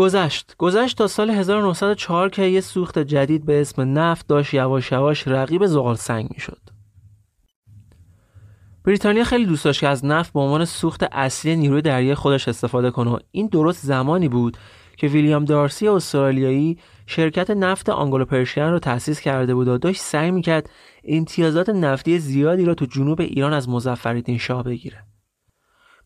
گذشت 0.00 0.54
گذشت 0.58 0.98
تا 0.98 1.06
سال 1.06 1.30
1904 1.30 2.28
که 2.28 2.42
یه 2.42 2.60
سوخت 2.60 2.98
جدید 2.98 3.46
به 3.46 3.60
اسم 3.60 3.98
نفت 3.98 4.26
داشت 4.26 4.54
یواش 4.54 4.92
یواش 4.92 5.28
رقیب 5.28 5.66
زغال 5.66 5.94
سنگ 5.94 6.28
می‌شد. 6.34 6.60
بریتانیا 8.84 9.24
خیلی 9.24 9.46
دوست 9.46 9.64
داشت 9.64 9.80
که 9.80 9.88
از 9.88 10.04
نفت 10.04 10.32
به 10.32 10.40
عنوان 10.40 10.64
سوخت 10.64 11.02
اصلی 11.12 11.56
نیروی 11.56 11.82
دریایی 11.82 12.14
خودش 12.14 12.48
استفاده 12.48 12.90
کنه 12.90 13.18
این 13.30 13.46
درست 13.46 13.86
زمانی 13.86 14.28
بود 14.28 14.56
که 14.96 15.06
ویلیام 15.06 15.44
دارسی 15.44 15.88
استرالیایی 15.88 16.78
شرکت 17.06 17.50
نفت 17.50 17.88
آنگلو 17.88 18.24
پرشین 18.24 18.64
رو 18.64 18.78
تأسیس 18.78 19.20
کرده 19.20 19.54
بود 19.54 19.68
و 19.68 19.78
داشت 19.78 20.00
سعی 20.00 20.30
می‌کرد 20.30 20.70
امتیازات 21.04 21.68
نفتی 21.68 22.18
زیادی 22.18 22.64
را 22.64 22.74
تو 22.74 22.86
جنوب 22.86 23.20
ایران 23.20 23.52
از 23.52 23.68
مظفرالدین 23.68 24.38
شاه 24.38 24.62
بگیره. 24.62 25.09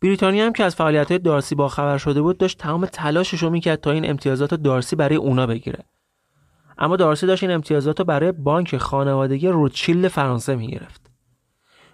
بریتانیا 0.04 0.46
هم 0.46 0.52
که 0.52 0.64
از 0.64 0.76
فعالیت 0.76 1.08
های 1.08 1.18
دارسی 1.18 1.54
با 1.54 1.68
خبر 1.68 1.98
شده 1.98 2.22
بود 2.22 2.38
داشت 2.38 2.58
تمام 2.58 2.86
تلاشش 2.86 3.42
رو 3.42 3.50
می‌کرد 3.50 3.80
تا 3.80 3.90
این 3.90 4.10
امتیازات 4.10 4.54
دارسی 4.54 4.96
برای 4.96 5.16
اونا 5.16 5.46
بگیره. 5.46 5.84
اما 6.78 6.96
دارسی 6.96 7.26
داشت 7.26 7.42
این 7.42 7.52
امتیازات 7.52 7.98
رو 7.98 8.04
برای 8.04 8.32
بانک 8.32 8.76
خانوادگی 8.76 9.48
روتشیلد 9.48 10.08
فرانسه 10.08 10.56
می‌گرفت. 10.56 11.10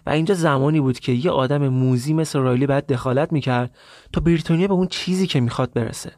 و 0.07 0.11
اینجا 0.11 0.35
زمانی 0.35 0.81
بود 0.81 0.99
که 0.99 1.13
یه 1.13 1.31
آدم 1.31 1.69
موزی 1.69 2.15
مثل 2.15 2.39
رایلی 2.39 2.67
باید 2.67 2.87
دخالت 2.87 3.33
می‌کرد 3.33 3.77
تا 4.13 4.21
بریتانیا 4.21 4.69
به 4.69 4.75
اون 4.75 4.87
چیزی 4.87 5.27
که 5.27 5.41
می‌خواد 5.41 5.73
برسه. 5.73 6.13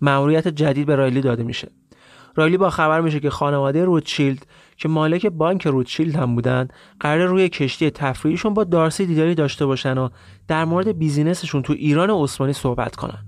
مأموریت 0.00 0.48
جدید 0.48 0.86
به 0.86 0.96
رایلی 0.96 1.20
داده 1.20 1.42
میشه. 1.42 1.68
رایلی 2.34 2.56
با 2.56 2.70
خبر 2.70 3.00
میشه 3.00 3.20
که 3.20 3.30
خانواده 3.30 3.84
روتشیلد 3.84 4.46
که 4.76 4.88
مالک 4.88 5.26
بانک 5.26 5.66
روتشیلد 5.66 6.16
هم 6.16 6.34
بودن 6.34 6.68
قرار 7.00 7.26
روی 7.26 7.48
کشتی 7.48 7.90
تفریحیشون 7.90 8.54
با 8.54 8.64
دارسی 8.64 9.06
دیداری 9.06 9.34
داشته 9.34 9.66
باشن 9.66 9.98
و 9.98 10.08
در 10.48 10.64
مورد 10.64 10.98
بیزینسشون 10.98 11.62
تو 11.62 11.72
ایران 11.72 12.10
عثمانی 12.10 12.52
صحبت 12.52 12.96
کنن. 12.96 13.24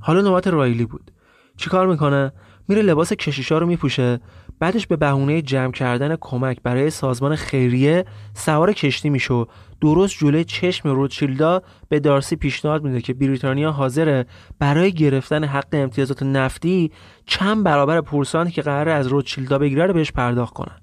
حالا 0.00 0.20
نوبت 0.20 0.46
رایلی 0.46 0.84
بود. 0.84 1.10
چیکار 1.56 1.86
می‌کنه؟ 1.86 2.32
میره 2.68 2.82
لباس 2.82 3.12
کشیشا 3.12 3.58
رو 3.58 3.66
میپوشه. 3.66 4.20
بعدش 4.60 4.86
به 4.86 4.96
بهونه 4.96 5.42
جمع 5.42 5.72
کردن 5.72 6.16
کمک 6.20 6.62
برای 6.62 6.90
سازمان 6.90 7.36
خیریه 7.36 8.04
سوار 8.34 8.72
کشتی 8.72 9.10
میشه 9.10 9.44
درست 9.80 10.18
جلوی 10.18 10.44
چشم 10.44 10.88
روتشیلدا 10.88 11.62
به 11.88 12.00
دارسی 12.00 12.36
پیشنهاد 12.36 12.84
میده 12.84 13.00
که 13.00 13.14
بریتانیا 13.14 13.70
حاضره 13.70 14.26
برای 14.58 14.92
گرفتن 14.92 15.44
حق 15.44 15.66
امتیازات 15.72 16.22
نفتی 16.22 16.90
چند 17.26 17.64
برابر 17.64 18.00
پورسانتی 18.00 18.52
که 18.52 18.62
قراره 18.62 18.92
از 18.92 19.06
روتشیلدا 19.06 19.58
بگیره 19.58 19.86
رو 19.86 19.92
بهش 19.94 20.12
پرداخت 20.12 20.54
کنن. 20.54 20.76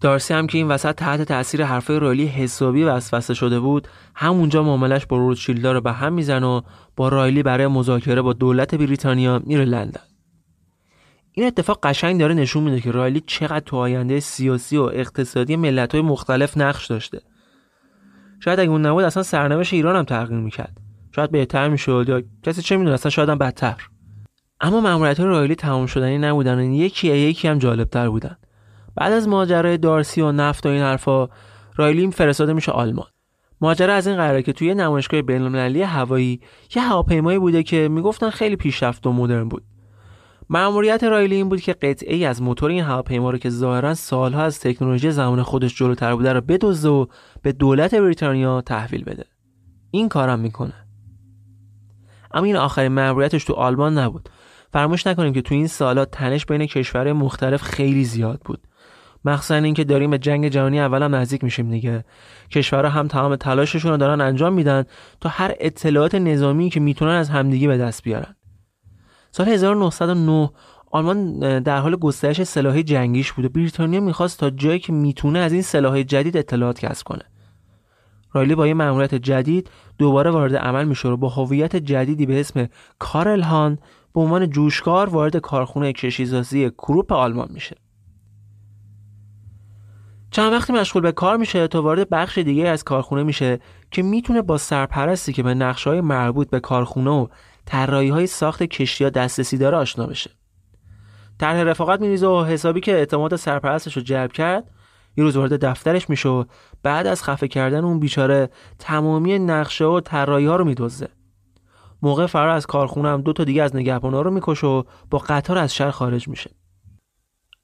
دارسی 0.00 0.34
هم 0.34 0.46
که 0.46 0.58
این 0.58 0.68
وسط 0.68 0.94
تحت 0.94 1.22
تاثیر 1.22 1.64
حرفای 1.64 1.98
رایلی 1.98 2.26
حسابی 2.26 2.84
وسوسه 2.84 3.34
شده 3.34 3.60
بود 3.60 3.88
همونجا 4.14 4.62
معاملش 4.62 5.06
با 5.06 5.16
روتشیلدا 5.16 5.72
رو 5.72 5.80
به 5.80 5.92
هم 5.92 6.12
می‌زنه 6.12 6.46
و 6.46 6.60
با 6.96 7.08
رایلی 7.08 7.42
برای 7.42 7.66
مذاکره 7.66 8.22
با 8.22 8.32
دولت 8.32 8.74
بریتانیا 8.74 9.42
میره 9.44 9.64
لندن. 9.64 10.11
این 11.32 11.46
اتفاق 11.46 11.78
قشنگ 11.82 12.20
داره 12.20 12.34
نشون 12.34 12.62
میده 12.62 12.80
که 12.80 12.90
رایلی 12.90 13.22
چقدر 13.26 13.60
تو 13.60 13.76
آینده 13.76 14.20
سیاسی 14.20 14.76
و 14.76 14.82
اقتصادی 14.82 15.56
ملت 15.56 15.92
های 15.92 16.02
مختلف 16.02 16.58
نقش 16.58 16.86
داشته. 16.86 17.20
شاید 18.40 18.60
اگه 18.60 18.70
اون 18.70 18.86
نبود 18.86 19.04
اصلا 19.04 19.22
سرنوشت 19.22 19.72
ایران 19.72 19.96
هم 19.96 20.04
تغییر 20.04 20.40
می‌کرد. 20.40 20.76
شاید 21.16 21.30
بهتر 21.30 21.68
می‌شد 21.68 22.04
یا 22.08 22.22
کسی 22.42 22.62
چه 22.62 22.76
می‌دونه 22.76 22.94
اصلا 22.94 23.10
شاید 23.10 23.28
هم 23.28 23.38
بدتر. 23.38 23.76
اما 24.60 24.80
ماموریت 24.80 25.20
های 25.20 25.28
رایلی 25.28 25.54
تمام 25.54 25.86
شدنی 25.86 26.18
نبودن 26.18 26.58
و 26.58 26.62
یکی 26.62 27.08
یکی 27.08 27.48
هم 27.48 27.58
جالبتر 27.58 28.08
بودن. 28.08 28.36
بعد 28.96 29.12
از 29.12 29.28
ماجرای 29.28 29.78
دارسی 29.78 30.20
و 30.20 30.32
نفت 30.32 30.66
و 30.66 30.68
این 30.68 30.82
حرفا 30.82 31.28
رایلی 31.76 32.10
فرستاده 32.10 32.52
میشه 32.52 32.72
آلمان. 32.72 33.06
ماجرا 33.60 33.94
از 33.94 34.06
این 34.06 34.16
قراره 34.16 34.42
که 34.42 34.52
توی 34.52 34.74
نمایشگاه 34.74 35.22
بین‌المللی 35.22 35.82
هوایی 35.82 36.40
یه 36.76 36.82
هواپیمایی 36.82 37.38
بوده 37.38 37.62
که 37.62 37.88
می‌گفتن 37.88 38.30
خیلی 38.30 38.56
پیشرفته 38.56 39.10
و 39.10 39.12
مدرن 39.12 39.48
بود. 39.48 39.62
مأموریت 40.52 41.04
رایلی 41.04 41.34
این 41.34 41.48
بود 41.48 41.60
که 41.60 41.72
قطعه 41.72 42.26
از 42.26 42.42
موتور 42.42 42.70
این 42.70 42.84
هواپیما 42.84 43.30
رو 43.30 43.38
که 43.38 43.50
ظاهرا 43.50 43.94
سالها 43.94 44.42
از 44.42 44.60
تکنولوژی 44.60 45.10
زمان 45.10 45.42
خودش 45.42 45.74
جلوتر 45.74 46.14
بوده 46.14 46.32
رو 46.32 46.40
بدزده 46.40 46.88
و 46.88 47.06
به 47.42 47.52
دولت 47.52 47.94
بریتانیا 47.94 48.60
تحویل 48.60 49.04
بده. 49.04 49.24
این 49.90 50.08
کارم 50.08 50.38
می‌کنه. 50.38 50.74
اما 52.34 52.44
این 52.44 52.56
آخرین 52.56 52.92
مأموریتش 52.92 53.44
تو 53.44 53.52
آلمان 53.52 53.98
نبود. 53.98 54.28
فراموش 54.72 55.06
نکنیم 55.06 55.32
که 55.32 55.42
تو 55.42 55.54
این 55.54 55.66
سالها 55.66 56.04
تنش 56.04 56.46
بین 56.46 56.66
کشورهای 56.66 57.12
مختلف 57.12 57.62
خیلی 57.62 58.04
زیاد 58.04 58.40
بود. 58.44 58.60
مخصوصا 59.24 59.54
اینکه 59.54 59.84
داریم 59.84 60.10
به 60.10 60.18
جنگ 60.18 60.48
جهانی 60.48 60.80
اول 60.80 61.02
هم 61.02 61.14
نزدیک 61.14 61.44
میشیم 61.44 61.70
دیگه. 61.70 62.04
کشورها 62.50 62.90
هم 62.90 63.08
تمام 63.08 63.36
تلاششون 63.36 63.90
رو 63.90 63.96
دارن 63.96 64.20
انجام 64.20 64.52
میدن 64.52 64.84
تا 65.20 65.28
هر 65.28 65.54
اطلاعات 65.60 66.14
نظامی 66.14 66.70
که 66.70 66.80
می‌تونن 66.80 67.12
از 67.12 67.30
همدیگه 67.30 67.68
به 67.68 67.78
دست 67.78 68.02
بیارن. 68.02 68.34
سال 69.34 69.48
1909 69.48 70.50
آلمان 70.90 71.38
در 71.60 71.78
حال 71.78 71.96
گسترش 71.96 72.42
سلاح 72.42 72.82
جنگیش 72.82 73.32
بود 73.32 73.44
و 73.44 73.48
بریتانیا 73.48 74.00
می‌خواست 74.00 74.38
تا 74.40 74.50
جایی 74.50 74.78
که 74.78 74.92
می‌تونه 74.92 75.38
از 75.38 75.52
این 75.52 75.62
سلاح 75.62 76.02
جدید 76.02 76.36
اطلاعات 76.36 76.80
کسب 76.80 77.06
کنه. 77.06 77.22
رایلی 78.32 78.54
با 78.54 78.66
یه 78.66 78.74
مأموریت 78.74 79.14
جدید 79.14 79.70
دوباره 79.98 80.30
وارد 80.30 80.56
عمل 80.56 80.84
میشه 80.84 81.08
و 81.08 81.16
با 81.16 81.28
هویت 81.28 81.76
جدیدی 81.76 82.26
به 82.26 82.40
اسم 82.40 82.68
کارل 82.98 83.40
هان 83.40 83.78
به 84.14 84.20
عنوان 84.20 84.50
جوشکار 84.50 85.08
وارد 85.08 85.36
کارخونه 85.36 85.92
کشیزازی 85.92 86.70
کروپ 86.70 87.12
آلمان 87.12 87.48
میشه. 87.50 87.76
چند 90.30 90.52
وقتی 90.52 90.72
مشغول 90.72 91.02
به 91.02 91.12
کار 91.12 91.36
میشه 91.36 91.68
تا 91.68 91.82
وارد 91.82 92.10
بخش 92.10 92.38
دیگه 92.38 92.68
از 92.68 92.84
کارخونه 92.84 93.22
میشه 93.22 93.60
که 93.90 94.02
می‌تونه 94.02 94.42
با 94.42 94.58
سرپرستی 94.58 95.32
که 95.32 95.42
به 95.42 95.54
نقشه 95.54 96.00
مربوط 96.00 96.50
به 96.50 96.60
کارخونه 96.60 97.10
و 97.10 97.26
طراحی 97.72 98.08
های 98.08 98.26
ساخت 98.26 98.62
کشتی 98.62 99.04
ها 99.04 99.10
دسترسی 99.10 99.58
داره 99.58 99.76
آشنا 99.76 100.06
بشه. 100.06 100.30
طرح 101.38 101.62
رفاقت 101.62 102.00
میریزه 102.00 102.26
و 102.26 102.44
حسابی 102.44 102.80
که 102.80 102.92
اعتماد 102.92 103.36
سرپرستش 103.36 103.96
رو 103.96 104.02
جلب 104.02 104.32
کرد 104.32 104.70
یه 105.16 105.24
روز 105.24 105.36
وارد 105.36 105.64
دفترش 105.64 106.10
میشه 106.10 106.28
و 106.28 106.44
بعد 106.82 107.06
از 107.06 107.22
خفه 107.22 107.48
کردن 107.48 107.84
اون 107.84 108.00
بیچاره 108.00 108.50
تمامی 108.78 109.38
نقشه 109.38 109.84
و 109.84 110.00
طراحی 110.00 110.46
ها 110.46 110.56
رو 110.56 110.64
میدوزه. 110.64 111.08
موقع 112.02 112.26
فرار 112.26 112.48
از 112.48 112.66
کارخونه 112.66 113.08
هم 113.08 113.22
دو 113.22 113.32
تا 113.32 113.44
دیگه 113.44 113.62
از 113.62 113.76
نگهبانا 113.76 114.22
رو 114.22 114.30
می‌کشه 114.30 114.66
و 114.66 114.82
با 115.10 115.18
قطار 115.18 115.58
از 115.58 115.74
شهر 115.74 115.90
خارج 115.90 116.28
میشه. 116.28 116.50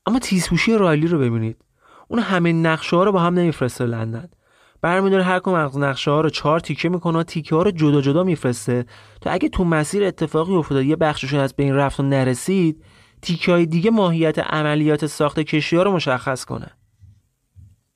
اما 0.07 0.19
تیزهوشی 0.19 0.79
رایلی 0.79 1.07
رو 1.07 1.19
ببینید. 1.19 1.65
اون 2.09 2.21
همه 2.21 2.53
نقشه 2.53 2.97
ها 2.97 3.05
رو 3.05 3.13
با 3.13 3.21
هم 3.21 3.35
نمیفرسته 3.35 3.85
لندن. 3.85 4.29
برمیداره 4.83 5.23
هر 5.23 5.39
کدوم 5.39 5.55
از 5.55 5.79
نقشه 5.79 6.11
ها 6.11 6.21
رو 6.21 6.31
چهار 6.31 6.61
تیکه 6.61 6.89
می‌کنه 6.89 7.25
تیکه 7.25 7.55
ها 7.55 7.63
رو 7.63 7.71
جدا 7.71 8.01
جدا 8.01 8.23
میفرسته. 8.23 8.87
تا 9.21 9.31
اگه 9.31 9.49
تو 9.49 9.65
مسیر 9.65 10.05
اتفاقی 10.05 10.55
افتاد 10.55 10.85
یه 10.85 10.97
بخششون 10.97 11.41
از 11.41 11.57
بین 11.57 11.75
رفت 11.75 12.01
و 12.01 12.03
نرسید 12.03 12.85
تیکه 13.23 13.53
های 13.53 13.67
دیگه 13.67 13.91
ماهیت 13.91 14.39
عملیات 14.39 15.07
ساخت 15.07 15.41
کشتی 15.41 15.77
ها 15.77 15.83
رو 15.83 15.93
مشخص 15.93 16.45
کنه. 16.45 16.71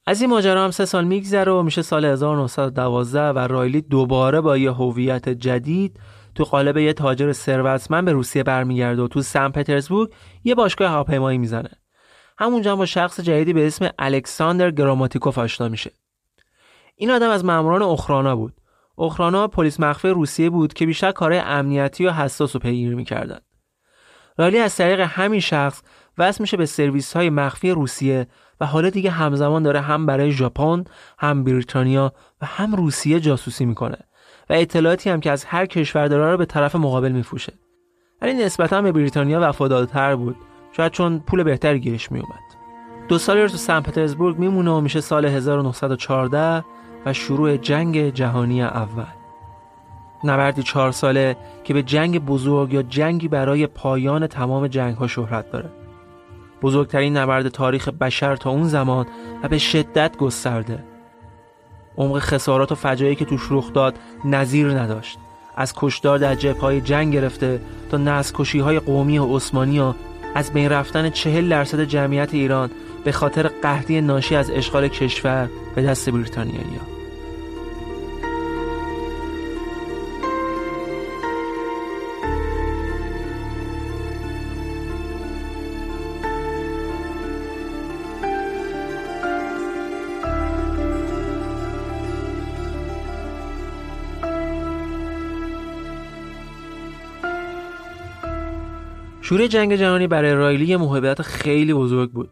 از 0.07 0.21
این 0.21 0.31
ماجرا 0.31 0.65
هم 0.65 0.71
سه 0.71 0.85
سال 0.85 1.05
میگذره 1.05 1.53
و 1.53 1.63
میشه 1.63 1.83
سال 1.83 2.05
1912 2.05 3.29
و 3.29 3.39
رایلی 3.39 3.81
دوباره 3.81 4.41
با 4.41 4.57
یه 4.57 4.73
هویت 4.73 5.29
جدید 5.29 6.01
تو 6.35 6.45
قالب 6.45 6.77
یه 6.77 6.93
تاجر 6.93 7.33
ثروتمند 7.33 8.05
به 8.05 8.13
روسیه 8.13 8.43
برمیگرده 8.43 9.03
و 9.03 9.09
تو 9.09 9.23
سن 9.23 9.49
پترزبورگ 9.49 10.11
یه 10.45 10.55
باشگاه 10.55 10.91
هواپیمایی 10.91 11.39
می‌زنه. 11.39 11.71
همونجا 12.39 12.77
با 12.77 12.87
شخص 12.87 13.21
جدیدی 13.21 13.53
به 13.53 13.67
اسم 13.67 13.89
الکساندر 13.99 14.71
گراماتیکوف 14.71 15.39
آشنا 15.39 15.69
میشه. 15.69 15.91
این 16.97 17.11
آدم 17.11 17.31
از 17.31 17.45
ماموران 17.45 17.83
اوخرانا 17.83 18.37
بود. 18.37 18.53
اوخرانا 18.95 19.49
پلیس 19.49 19.81
مخفی 19.81 20.09
روسیه 20.09 20.51
بود 20.51 20.73
که 20.73 20.87
بیشتر 20.87 21.13
کارهای 21.13 21.43
امنیتی 21.45 22.07
و 22.07 22.11
حساس 22.11 22.57
رو 22.57 22.61
پیگیری 22.61 22.95
می‌کردن. 22.95 23.39
رالی 24.39 24.59
از 24.59 24.77
طریق 24.77 25.01
همین 25.01 25.41
شخص 25.41 25.83
وصل 26.19 26.43
میشه 26.43 26.57
به 26.57 26.67
سرویس 26.67 27.17
های 27.17 27.31
مخفی 27.31 27.71
روسیه 27.71 28.27
و 28.61 28.67
حالا 28.67 28.91
دیگه 28.91 29.11
همزمان 29.11 29.63
داره 29.63 29.81
هم 29.81 30.07
برای 30.07 30.33
ژاپن 30.33 30.85
هم 31.19 31.45
بریتانیا 31.45 32.13
و 32.41 32.47
هم 32.47 32.75
روسیه 32.75 33.21
جاسوسی 33.21 33.65
می‌کنه 33.65 33.99
و 34.51 34.53
اطلاعاتی 34.53 35.11
هم 35.11 35.21
که 35.21 35.31
از 35.31 35.45
هر 35.45 35.67
کشور 35.67 36.09
داره 36.09 36.31
رو 36.31 36.37
به 36.37 36.47
طرف 36.47 36.77
مقابل 36.77 37.13
میفروشه. 37.13 37.53
ولی 38.23 38.35
نسبتا 38.35 38.83
به 38.83 38.93
بریتانیا 38.93 39.41
وفادارتر 39.43 40.17
بود. 40.17 40.37
شاید 40.77 40.93
چون 40.93 41.19
پول 41.19 41.43
بهتری 41.43 41.81
گیرش 41.81 42.13
میومد 42.13 42.63
دو 43.09 43.19
سالی 43.19 43.43
رو 43.43 43.49
تو 43.49 43.57
سن 43.57 43.81
پترزبورگ 43.81 44.39
میمونه 44.39 44.71
و 44.71 44.81
میشه 44.81 45.01
سال 45.01 45.25
1914 45.25 46.65
و 47.07 47.13
شروع 47.13 47.57
جنگ 47.57 48.11
جهانی 48.11 48.63
اول. 48.63 49.05
نبردی 50.25 50.63
چهار 50.63 50.93
ساله 50.93 51.37
که 51.65 51.75
به 51.75 51.83
جنگ 51.83 52.19
بزرگ 52.19 52.73
یا 52.73 52.83
جنگی 52.83 53.29
برای 53.29 53.67
پایان 53.67 54.27
تمام 54.27 54.67
جنگ 54.67 54.97
ها 54.97 55.07
شهرت 55.07 55.51
داره. 55.51 55.71
بزرگترین 56.63 57.17
نبرد 57.17 57.49
تاریخ 57.49 57.89
بشر 57.89 58.37
تا 58.37 58.51
اون 58.51 58.65
زمان 58.65 59.07
و 59.43 59.49
به 59.49 59.59
شدت 59.59 60.17
گسترده. 60.17 60.85
عمق 61.97 62.19
خسارات 62.19 62.73
و 62.73 62.75
فجایی 62.75 63.15
که 63.15 63.25
توش 63.25 63.47
رخ 63.51 63.73
داد 63.73 63.99
نظیر 64.25 64.71
نداشت. 64.81 65.19
از 65.57 65.73
کشدار 65.77 66.19
در 66.19 66.35
جبههای 66.35 66.81
جنگ 66.81 67.13
گرفته 67.13 67.61
تا 67.91 67.97
نسل 67.97 68.61
های 68.61 68.79
قومی 68.79 69.19
و 69.19 69.37
عثمانی 69.37 69.81
و 69.81 69.93
از 70.35 70.53
بین 70.53 70.69
رفتن 70.69 71.11
چهل 71.11 71.49
درصد 71.49 71.85
جمعیت 71.85 72.35
ایران 72.35 72.71
به 73.05 73.13
خاطر 73.13 73.51
قحطی 73.63 74.01
ناشی 74.01 74.37
از 74.37 74.51
اشغال 74.51 74.89
کشور 74.89 75.49
به 75.75 75.83
دست 75.83 76.11
بریتانیایی 76.11 76.92
شروع 99.33 99.47
جنگ 99.47 99.75
جهانی 99.75 100.07
برای 100.07 100.35
رایلی 100.35 100.65
یه 100.65 100.77
محبت 100.77 101.23
خیلی 101.23 101.75
بزرگ 101.75 102.11
بود. 102.11 102.31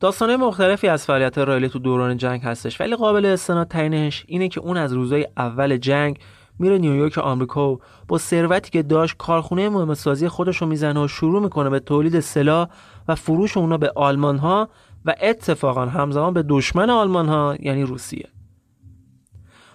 داستانه 0.00 0.36
مختلفی 0.36 0.88
از 0.88 1.06
فعالیت 1.06 1.38
رایلی 1.38 1.68
تو 1.68 1.78
دوران 1.78 2.16
جنگ 2.16 2.42
هستش 2.42 2.80
ولی 2.80 2.96
قابل 2.96 3.26
استناد 3.26 3.68
ترینش 3.68 4.24
اینه 4.28 4.48
که 4.48 4.60
اون 4.60 4.76
از 4.76 4.92
روزای 4.92 5.26
اول 5.36 5.76
جنگ 5.76 6.18
میره 6.58 6.78
نیویورک 6.78 7.18
آمریکا 7.18 7.72
و 7.72 7.80
با 8.08 8.18
ثروتی 8.18 8.70
که 8.70 8.82
داشت 8.82 9.16
کارخونه 9.16 9.68
مهمسازی 9.68 10.28
خودش 10.28 10.56
رو 10.56 10.66
می‌زنه 10.66 11.04
و 11.04 11.08
شروع 11.08 11.42
می‌کنه 11.42 11.70
به 11.70 11.80
تولید 11.80 12.20
سلاح 12.20 12.68
و 13.08 13.14
فروش 13.14 13.56
اونا 13.56 13.78
به 13.78 13.92
آلمان 13.96 14.38
ها 14.38 14.68
و 15.04 15.14
اتفاقا 15.22 15.86
همزمان 15.86 16.34
به 16.34 16.44
دشمن 16.48 16.90
آلمان 16.90 17.28
ها 17.28 17.56
یعنی 17.60 17.82
روسیه. 17.82 18.28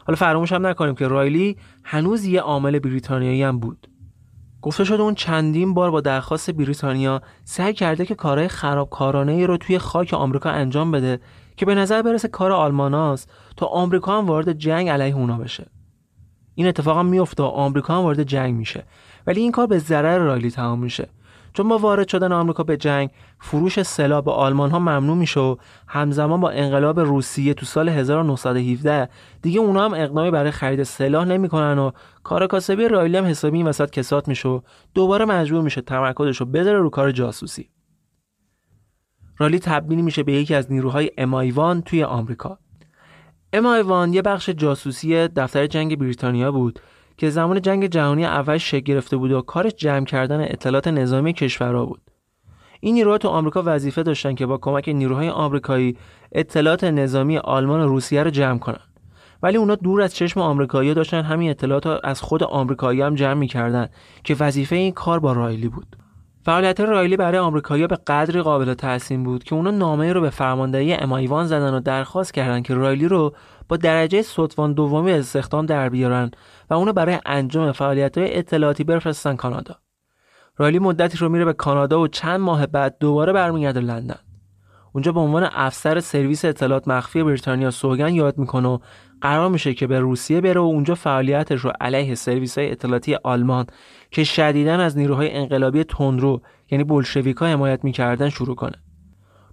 حالا 0.06 0.16
فراموش 0.16 0.52
هم 0.52 0.68
نکنیم 0.68 0.96
که 0.96 1.08
رایلی 1.08 1.58
هنوز 1.84 2.26
یه 2.26 2.42
عامل 2.42 2.80
بریتانیایی 2.80 3.44
هم 3.44 3.60
بود. 3.60 3.88
گفته 4.62 4.84
شده 4.84 5.02
اون 5.02 5.16
چندین 5.16 5.74
بار 5.74 5.92
با 5.92 6.02
درخواست 6.02 6.52
بریتانیا 6.52 7.22
سعی 7.44 7.74
کرده 7.74 8.06
که 8.06 8.16
کارهای 8.16 8.48
خرابکارانه 8.48 9.32
ای 9.32 9.48
رو 9.48 9.58
توی 9.58 9.78
خاک 9.78 10.14
آمریکا 10.14 10.50
انجام 10.50 10.92
بده 10.92 11.20
که 11.58 11.66
به 11.66 11.76
نظر 11.76 12.02
برسه 12.02 12.28
کار 12.28 12.52
آلماناست 12.52 13.32
تا 13.58 13.66
آمریکا 13.66 14.18
هم 14.18 14.26
وارد 14.26 14.54
جنگ 14.54 14.90
علیه 14.90 15.16
اونا 15.16 15.38
بشه. 15.38 15.66
این 16.56 16.68
اتفاق 16.68 16.98
هم 16.98 17.06
میفته 17.06 17.44
آمریکا 17.44 17.96
هم 17.96 18.04
وارد 18.04 18.24
جنگ 18.24 18.56
میشه. 18.56 18.84
ولی 19.28 19.42
این 19.42 19.52
کار 19.52 19.68
به 19.68 19.80
ضرر 19.80 20.18
رایلی 20.18 20.52
تمام 20.52 20.80
میشه. 20.80 21.10
چون 21.58 21.68
با 21.68 21.78
وارد 21.78 22.08
شدن 22.08 22.32
آمریکا 22.32 22.64
به 22.64 22.78
جنگ 22.78 23.10
فروش 23.40 23.82
سلاح 23.82 24.22
به 24.22 24.32
آلمان 24.32 24.72
ها 24.72 24.80
ممنوع 24.80 25.18
میشه 25.18 25.40
و 25.40 25.56
همزمان 25.88 26.42
با 26.42 26.50
انقلاب 26.50 27.00
روسیه 27.00 27.54
تو 27.54 27.66
سال 27.66 27.90
1917 27.90 29.10
دیگه 29.42 29.60
اونا 29.60 29.86
هم 29.86 29.94
اقدامی 29.94 30.32
برای 30.32 30.52
خرید 30.52 30.84
سلاح 30.84 31.26
نمی‌کنن 31.26 31.80
و 31.80 31.92
کار 32.24 32.48
کاسبی 32.48 32.88
رایلی 32.88 33.18
هم 33.18 33.26
حسابی 33.26 33.58
این 33.58 33.68
وسط 33.68 33.90
کسات 33.90 34.28
میشه 34.28 34.50
و 34.50 34.62
دوباره 34.94 35.26
مجبور 35.26 35.62
میشه 35.62 35.82
تمرکزش 35.82 36.38
رو 36.38 36.46
بذاره 36.46 36.80
رو 36.80 36.90
کار 36.90 37.12
جاسوسی. 37.12 37.70
رالی 39.38 39.60
تبدیل 39.60 40.02
میشه 40.02 40.24
به 40.24 40.34
یکی 40.34 40.56
از 40.56 40.72
نیروهای 40.72 41.12
امایوان 41.18 41.82
توی 41.82 42.04
آمریکا. 42.04 42.60
امایوان 43.54 44.14
یه 44.14 44.22
بخش 44.22 44.50
جاسوسی 44.50 45.28
دفتر 45.28 45.68
جنگ 45.68 46.00
بریتانیا 46.00 46.52
بود. 46.52 46.80
که 47.18 47.30
زمان 47.30 47.62
جنگ 47.62 47.86
جهانی 47.86 48.26
اول 48.26 48.58
شکل 48.58 48.80
گرفته 48.80 49.18
بود 49.18 49.32
و 49.32 49.42
کارش 49.42 49.74
جمع 49.76 50.06
کردن 50.06 50.42
اطلاعات 50.42 50.88
نظامی 50.88 51.34
کشورها 51.34 51.86
بود. 51.86 52.02
این 52.80 52.94
نیروها 52.94 53.18
تو 53.18 53.28
آمریکا 53.28 53.64
وظیفه 53.66 54.04
داشتن 54.04 54.36
که 54.36 54.46
با 54.46 54.58
کمک 54.58 54.90
نیروهای 54.90 55.30
آمریکایی 55.30 55.98
اطلاعات 56.32 56.84
نظامی 56.84 57.38
آلمان 57.38 57.82
و 57.82 57.88
روسیه 57.88 58.24
رو 58.24 58.30
جمع 58.30 58.60
کنن. 58.60 58.80
ولی 59.44 59.58
اونا 59.58 59.76
دور 59.76 60.02
از 60.02 60.16
چشم 60.16 60.40
آمریکایی 60.40 60.94
داشتن 60.94 61.22
همین 61.22 61.50
اطلاعات 61.50 62.00
از 62.04 62.22
خود 62.22 62.44
آمریکایی 62.44 63.02
هم 63.02 63.16
جمع 63.16 63.34
می‌کردن 63.34 63.90
که 64.24 64.36
وظیفه 64.40 64.76
این 64.76 64.92
کار 64.92 65.20
با 65.20 65.34
رایلی 65.34 65.68
بود. 65.68 65.96
فعالیت 66.46 66.80
رایلی 66.80 67.18
برای 67.18 67.38
آمریکایی‌ها 67.38 67.88
به 67.88 67.96
قدری 67.96 68.42
قابل 68.42 68.74
تحسین 68.74 69.24
بود 69.24 69.44
که 69.44 69.56
اونا 69.56 69.72
نامه 69.72 70.14
رو 70.14 70.22
به 70.22 70.30
فرماندهی 70.30 70.94
امایوان 70.94 71.48
زدن 71.48 71.74
و 71.74 71.80
درخواست 71.80 72.34
کردند 72.34 72.64
که 72.64 72.74
رایلی 72.74 73.08
رو 73.08 73.34
با 73.70 73.78
درجه 73.78 74.22
سطفان 74.22 74.74
دومی 74.74 75.12
استخدام 75.12 75.66
در 75.66 75.90
بیارن 75.90 76.32
و 76.70 76.74
اونو 76.74 76.94
برای 76.94 77.20
انجام 77.26 77.72
فعالیت 77.72 78.18
های 78.18 78.38
اطلاعاتی 78.38 78.84
بفرستن 78.84 79.36
کانادا. 79.36 79.76
رایلی 80.58 80.80
مدتی 80.80 81.18
رو 81.18 81.30
میره 81.30 81.46
به 81.46 81.54
کانادا 81.54 82.02
و 82.02 82.08
چند 82.08 82.40
ماه 82.40 82.66
بعد 82.66 82.98
دوباره 83.00 83.34
برمیگرده 83.34 83.80
لندن. 83.80 84.20
اونجا 84.94 85.12
به 85.12 85.20
عنوان 85.20 85.50
افسر 85.54 86.00
سرویس 86.00 86.46
اطلاعات 86.46 86.88
مخفی 86.88 87.24
بریتانیا 87.24 87.72
سوگن 87.72 88.14
یاد 88.14 88.38
می‌کنه 88.38 88.68
و 88.68 88.78
قرار 89.22 89.50
میشه 89.50 89.74
که 89.74 89.88
به 89.88 90.00
روسیه 90.00 90.42
بره 90.42 90.62
و 90.62 90.64
اونجا 90.64 90.96
فعالیتش 90.96 91.60
رو 91.60 91.72
علیه 91.82 92.16
سرویس 92.16 92.58
های 92.58 92.72
اطلاعاتی 92.72 93.16
آلمان 93.16 93.66
که 94.12 94.24
شدیدن 94.24 94.80
از 94.80 94.98
نیروهای 94.98 95.32
انقلابی 95.32 95.84
تندرو 95.84 96.42
یعنی 96.72 96.84
بولشویکا 96.84 97.46
حمایت 97.46 97.84
می‌کردن 97.84 98.30
شروع 98.30 98.56
کنه. 98.56 98.87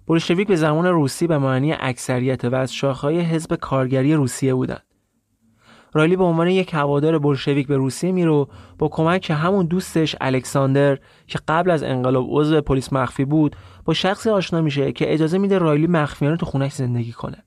بولشویک 0.05 0.47
به 0.47 0.55
زمان 0.55 0.85
روسی 0.85 1.27
به 1.27 1.37
معنی 1.37 1.73
اکثریت 1.79 2.45
و 2.45 2.55
از 2.55 2.73
شاخهای 2.73 3.19
حزب 3.19 3.55
کارگری 3.55 4.13
روسیه 4.13 4.53
بودند. 4.53 4.83
رایلی 5.93 6.15
به 6.15 6.23
عنوان 6.23 6.47
یک 6.47 6.73
هوادار 6.73 7.19
بولشویک 7.19 7.67
به 7.67 7.77
روسیه 7.77 8.11
میره 8.11 8.31
و 8.31 8.45
با 8.77 8.87
کمک 8.87 9.31
همون 9.31 9.65
دوستش 9.65 10.15
الکساندر 10.21 10.97
که 11.27 11.39
قبل 11.47 11.71
از 11.71 11.83
انقلاب 11.83 12.25
عضو 12.29 12.61
پلیس 12.61 12.93
مخفی 12.93 13.25
بود 13.25 13.55
با 13.85 13.93
شخصی 13.93 14.29
آشنا 14.29 14.61
میشه 14.61 14.91
که 14.91 15.13
اجازه 15.13 15.37
میده 15.37 15.57
رایلی 15.57 15.87
مخفیانه 15.87 16.37
تو 16.37 16.45
خونش 16.45 16.73
زندگی 16.73 17.11
کنه. 17.11 17.43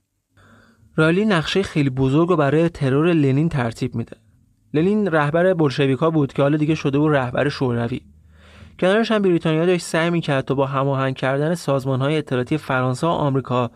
رایلی 0.97 1.25
نقشه 1.25 1.63
خیلی 1.63 1.91
بزرگ 1.91 2.29
رو 2.29 2.37
برای 2.37 2.69
ترور 2.69 3.13
لنین 3.13 3.49
ترتیب 3.49 3.95
میده. 3.95 4.17
لنین 4.75 5.07
رهبر 5.07 5.55
بولشویکا 5.55 6.11
بود 6.11 6.33
که 6.33 6.43
حالا 6.43 6.57
دیگه 6.57 6.75
شده 6.75 6.99
بود 6.99 7.15
رهبر 7.15 7.49
شوروی. 7.49 8.01
کنارش 8.81 9.13
هم 9.13 9.23
بریتانیا 9.23 9.67
داشت 9.67 9.85
سعی 9.85 10.11
می‌کرد 10.11 10.45
تا 10.45 10.55
با 10.55 10.67
هماهنگ 10.67 11.17
کردن 11.17 11.55
سازمانهای 11.55 12.17
اطلاعاتی 12.17 12.59
فرانسه 12.59 13.07
و 13.07 13.11
آمریکا 13.11 13.71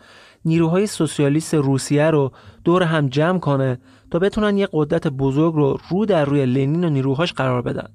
نیروهای 0.44 0.86
سوسیالیست 0.86 1.54
روسیه 1.54 2.10
رو 2.10 2.32
دور 2.64 2.82
هم 2.82 3.08
جمع 3.08 3.38
کنه 3.38 3.78
تا 4.10 4.18
بتونن 4.18 4.58
یه 4.58 4.68
قدرت 4.72 5.08
بزرگ 5.08 5.54
رو 5.54 5.78
رو 5.90 6.06
در 6.06 6.24
روی 6.24 6.46
لنین 6.46 6.84
و 6.84 6.90
نیروهاش 6.90 7.32
قرار 7.32 7.62
بدن 7.62 7.88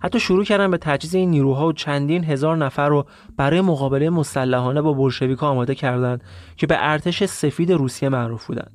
حتی 0.00 0.20
شروع 0.20 0.44
کردن 0.44 0.70
به 0.70 0.78
تجهیز 0.78 1.14
این 1.14 1.30
نیروها 1.30 1.66
و 1.66 1.72
چندین 1.72 2.24
هزار 2.24 2.56
نفر 2.56 2.88
رو 2.88 3.06
برای 3.36 3.60
مقابله 3.60 4.10
مسلحانه 4.10 4.82
با 4.82 4.92
بولشویکا 4.92 5.48
آماده 5.48 5.74
کردند 5.74 6.24
که 6.56 6.66
به 6.66 6.76
ارتش 6.78 7.24
سفید 7.24 7.72
روسیه 7.72 8.08
معروف 8.08 8.46
بودند. 8.46 8.72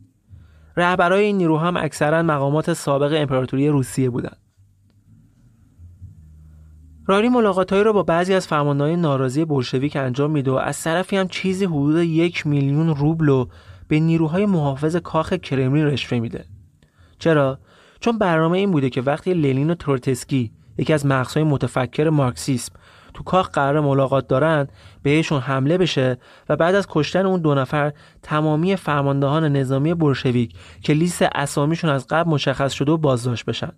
رهبرای 0.77 1.25
این 1.25 1.37
نیروها 1.37 1.67
هم 1.67 1.77
اکثرا 1.77 2.23
مقامات 2.23 2.73
سابق 2.73 3.13
امپراتوری 3.21 3.69
روسیه 3.69 4.09
بودند. 4.09 4.42
راری 7.05 7.29
ملاقاتهایی 7.29 7.83
را 7.83 7.93
با 7.93 8.03
بعضی 8.03 8.33
از 8.33 8.47
فرماندهان 8.47 8.91
ناراضی 8.91 9.45
بولشویک 9.45 9.95
انجام 9.95 10.31
میده 10.31 10.51
و 10.51 10.55
از 10.55 10.83
طرفی 10.83 11.17
هم 11.17 11.27
چیزی 11.27 11.65
حدود 11.65 12.03
یک 12.03 12.47
میلیون 12.47 12.95
روبل 12.95 13.29
و 13.29 13.45
به 13.87 13.99
نیروهای 13.99 14.45
محافظ 14.45 14.95
کاخ 14.95 15.33
کرملین 15.33 15.85
رشوه 15.85 16.19
میده. 16.19 16.45
چرا؟ 17.19 17.59
چون 17.99 18.17
برنامه 18.17 18.57
این 18.57 18.71
بوده 18.71 18.89
که 18.89 19.01
وقتی 19.01 19.33
لنین 19.33 19.69
و 19.69 19.75
تروتسکی 19.75 20.51
یکی 20.77 20.93
از 20.93 21.05
مغزهای 21.05 21.43
متفکر 21.43 22.09
مارکسیسم 22.09 22.73
تو 23.13 23.23
کاخ 23.23 23.49
قرار 23.49 23.79
ملاقات 23.79 24.27
دارن 24.27 24.67
بهشون 25.03 25.39
حمله 25.39 25.77
بشه 25.77 26.17
و 26.49 26.55
بعد 26.55 26.75
از 26.75 26.87
کشتن 26.89 27.25
اون 27.25 27.41
دو 27.41 27.55
نفر 27.55 27.93
تمامی 28.21 28.75
فرماندهان 28.75 29.55
نظامی 29.55 29.93
بلشویک 29.93 30.55
که 30.81 30.93
لیست 30.93 31.21
اسامیشون 31.35 31.89
از 31.89 32.07
قبل 32.07 32.29
مشخص 32.29 32.73
شده 32.73 32.91
و 32.91 32.97
بازداشت 32.97 33.45
بشن. 33.45 33.71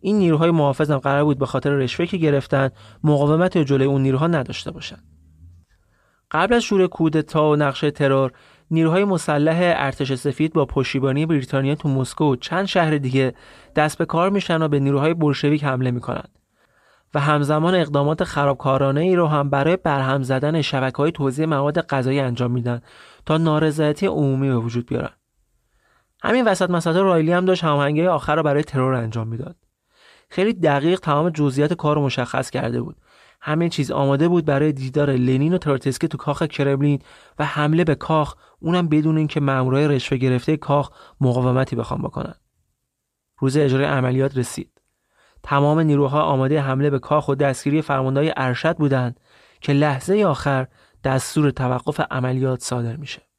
این 0.00 0.18
نیروهای 0.18 0.50
محافظ 0.50 0.90
هم 0.90 0.98
قرار 0.98 1.24
بود 1.24 1.38
به 1.38 1.46
خاطر 1.46 1.70
رشوه 1.70 2.06
که 2.06 2.16
گرفتن 2.16 2.70
مقاومت 3.04 3.58
جلوی 3.58 3.86
اون 3.86 4.02
نیروها 4.02 4.26
نداشته 4.26 4.70
باشن. 4.70 4.98
قبل 6.30 6.54
از 6.54 6.62
شروع 6.62 6.86
کودتا 6.86 7.50
و 7.50 7.56
نقشه 7.56 7.90
ترور 7.90 8.32
نیروهای 8.70 9.04
مسلح 9.04 9.58
ارتش 9.62 10.14
سفید 10.14 10.52
با 10.52 10.64
پشتیبانی 10.64 11.26
بریتانیا 11.26 11.74
تو 11.74 11.88
مسکو 11.88 12.32
و 12.32 12.36
چند 12.36 12.66
شهر 12.66 12.98
دیگه 12.98 13.34
دست 13.76 13.98
به 13.98 14.04
کار 14.04 14.30
میشن 14.30 14.62
و 14.62 14.68
به 14.68 14.80
نیروهای 14.80 15.14
بلشویک 15.14 15.64
حمله 15.64 15.90
می‌کنن. 15.90 16.24
و 17.14 17.20
همزمان 17.20 17.74
اقدامات 17.74 18.24
خرابکارانه 18.24 19.00
ای 19.00 19.16
رو 19.16 19.26
هم 19.26 19.50
برای 19.50 19.76
برهم 19.76 20.22
زدن 20.22 20.62
شبکه 20.62 20.96
های 20.96 21.12
توزیع 21.12 21.46
مواد 21.46 21.80
غذایی 21.80 22.20
انجام 22.20 22.50
میدن 22.50 22.80
تا 23.26 23.38
نارضایتی 23.38 24.06
عمومی 24.06 24.48
به 24.48 24.56
وجود 24.56 24.86
بیارن. 24.86 25.12
همین 26.22 26.44
وسط 26.44 26.70
مسئله 26.70 27.02
رایلی 27.02 27.32
هم 27.32 27.44
داشت 27.44 27.64
هماهنگی 27.64 28.06
آخر 28.06 28.36
رو 28.36 28.42
برای 28.42 28.62
ترور 28.62 28.94
انجام 28.94 29.28
می‌داد. 29.28 29.56
خیلی 30.30 30.52
دقیق 30.52 31.00
تمام 31.00 31.30
جزئیات 31.30 31.72
کار 31.72 31.96
رو 31.96 32.04
مشخص 32.04 32.50
کرده 32.50 32.80
بود. 32.82 32.96
همه 33.40 33.68
چیز 33.68 33.90
آماده 33.90 34.28
بود 34.28 34.44
برای 34.44 34.72
دیدار 34.72 35.10
لنین 35.10 35.54
و 35.54 35.58
تراتسکی 35.58 36.08
تو 36.08 36.18
کاخ 36.18 36.42
کرملین 36.42 37.02
و 37.38 37.44
حمله 37.44 37.84
به 37.84 37.94
کاخ 37.94 38.34
اونم 38.60 38.88
بدون 38.88 39.16
اینکه 39.16 39.40
مامورای 39.40 39.88
رشوه 39.88 40.18
گرفته 40.18 40.56
کاخ 40.56 40.90
مقاومتی 41.20 41.76
بخوام 41.76 42.02
بکنن. 42.02 42.34
روز 43.38 43.56
اجرای 43.56 43.84
عملیات 43.84 44.38
رسید. 44.38 44.80
تمام 45.42 45.80
نیروها 45.80 46.22
آماده 46.22 46.60
حمله 46.60 46.90
به 46.90 46.98
کاخ 46.98 47.28
و 47.28 47.34
دستگیری 47.34 47.82
فرماندهای 47.82 48.32
ارشد 48.36 48.76
بودند 48.76 49.20
که 49.60 49.72
لحظه 49.72 50.24
آخر 50.24 50.66
دستور 51.04 51.50
توقف 51.50 52.00
عملیات 52.10 52.60
صادر 52.60 52.96
میشه. 52.96 53.29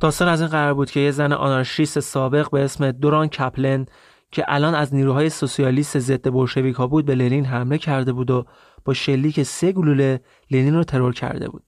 داستان 0.00 0.28
از 0.28 0.40
این 0.40 0.50
قرار 0.50 0.74
بود 0.74 0.90
که 0.90 1.00
یه 1.00 1.10
زن 1.10 1.32
آنارشیست 1.32 2.00
سابق 2.00 2.50
به 2.50 2.64
اسم 2.64 2.92
دوران 2.92 3.28
کپلن 3.28 3.86
که 4.32 4.44
الان 4.48 4.74
از 4.74 4.94
نیروهای 4.94 5.30
سوسیالیست 5.30 5.98
ضد 5.98 6.32
بلشویک‌ها 6.32 6.86
بود 6.86 7.06
به 7.06 7.14
لنین 7.14 7.44
حمله 7.44 7.78
کرده 7.78 8.12
بود 8.12 8.30
و 8.30 8.44
با 8.84 8.94
شلیک 8.94 9.42
سه 9.42 9.72
گلوله 9.72 10.20
لنین 10.50 10.74
رو 10.74 10.84
ترور 10.84 11.12
کرده 11.12 11.48
بود. 11.48 11.62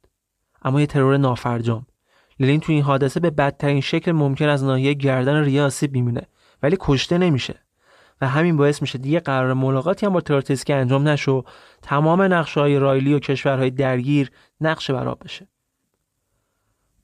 اما 0.63 0.81
یه 0.81 0.87
ترور 0.87 1.17
نافرجام. 1.17 1.87
لنین 2.41 2.61
تو 2.61 2.73
این 2.73 2.83
حادثه 2.83 3.21
به 3.21 3.31
بدترین 3.31 3.81
شکل 3.81 4.13
ممکن 4.13 4.49
از 4.49 4.65
ناحیه 4.65 4.95
گردن 4.95 5.45
ریا 5.45 5.67
آسیب 5.67 5.93
می‌بینه 5.93 6.27
ولی 6.63 6.77
کشته 6.81 7.19
نمیشه. 7.19 7.55
و 8.21 8.29
همین 8.29 8.57
باعث 8.57 8.83
میشه 8.83 8.99
دیگه 8.99 9.21
قرار 9.21 9.55
ملاقاتی 9.55 10.07
هم 10.07 10.13
با 10.13 10.21
ترورتسکی 10.21 10.73
انجام 10.73 11.09
نشو 11.09 11.45
تمام 11.83 12.23
نقشه 12.23 12.61
های 12.61 12.79
رایلی 12.79 13.15
و 13.15 13.19
کشورهای 13.19 13.71
درگیر 13.71 14.31
نقش 14.61 14.91
براب 14.91 15.25
بشه. 15.25 15.49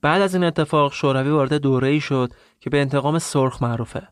بعد 0.01 0.21
از 0.21 0.33
این 0.33 0.43
اتفاق 0.43 0.93
شوروی 0.93 1.29
وارد 1.29 1.53
دوره 1.53 1.99
شد 1.99 2.33
که 2.59 2.69
به 2.69 2.81
انتقام 2.81 3.19
سرخ 3.19 3.63
معروفه 3.63 4.07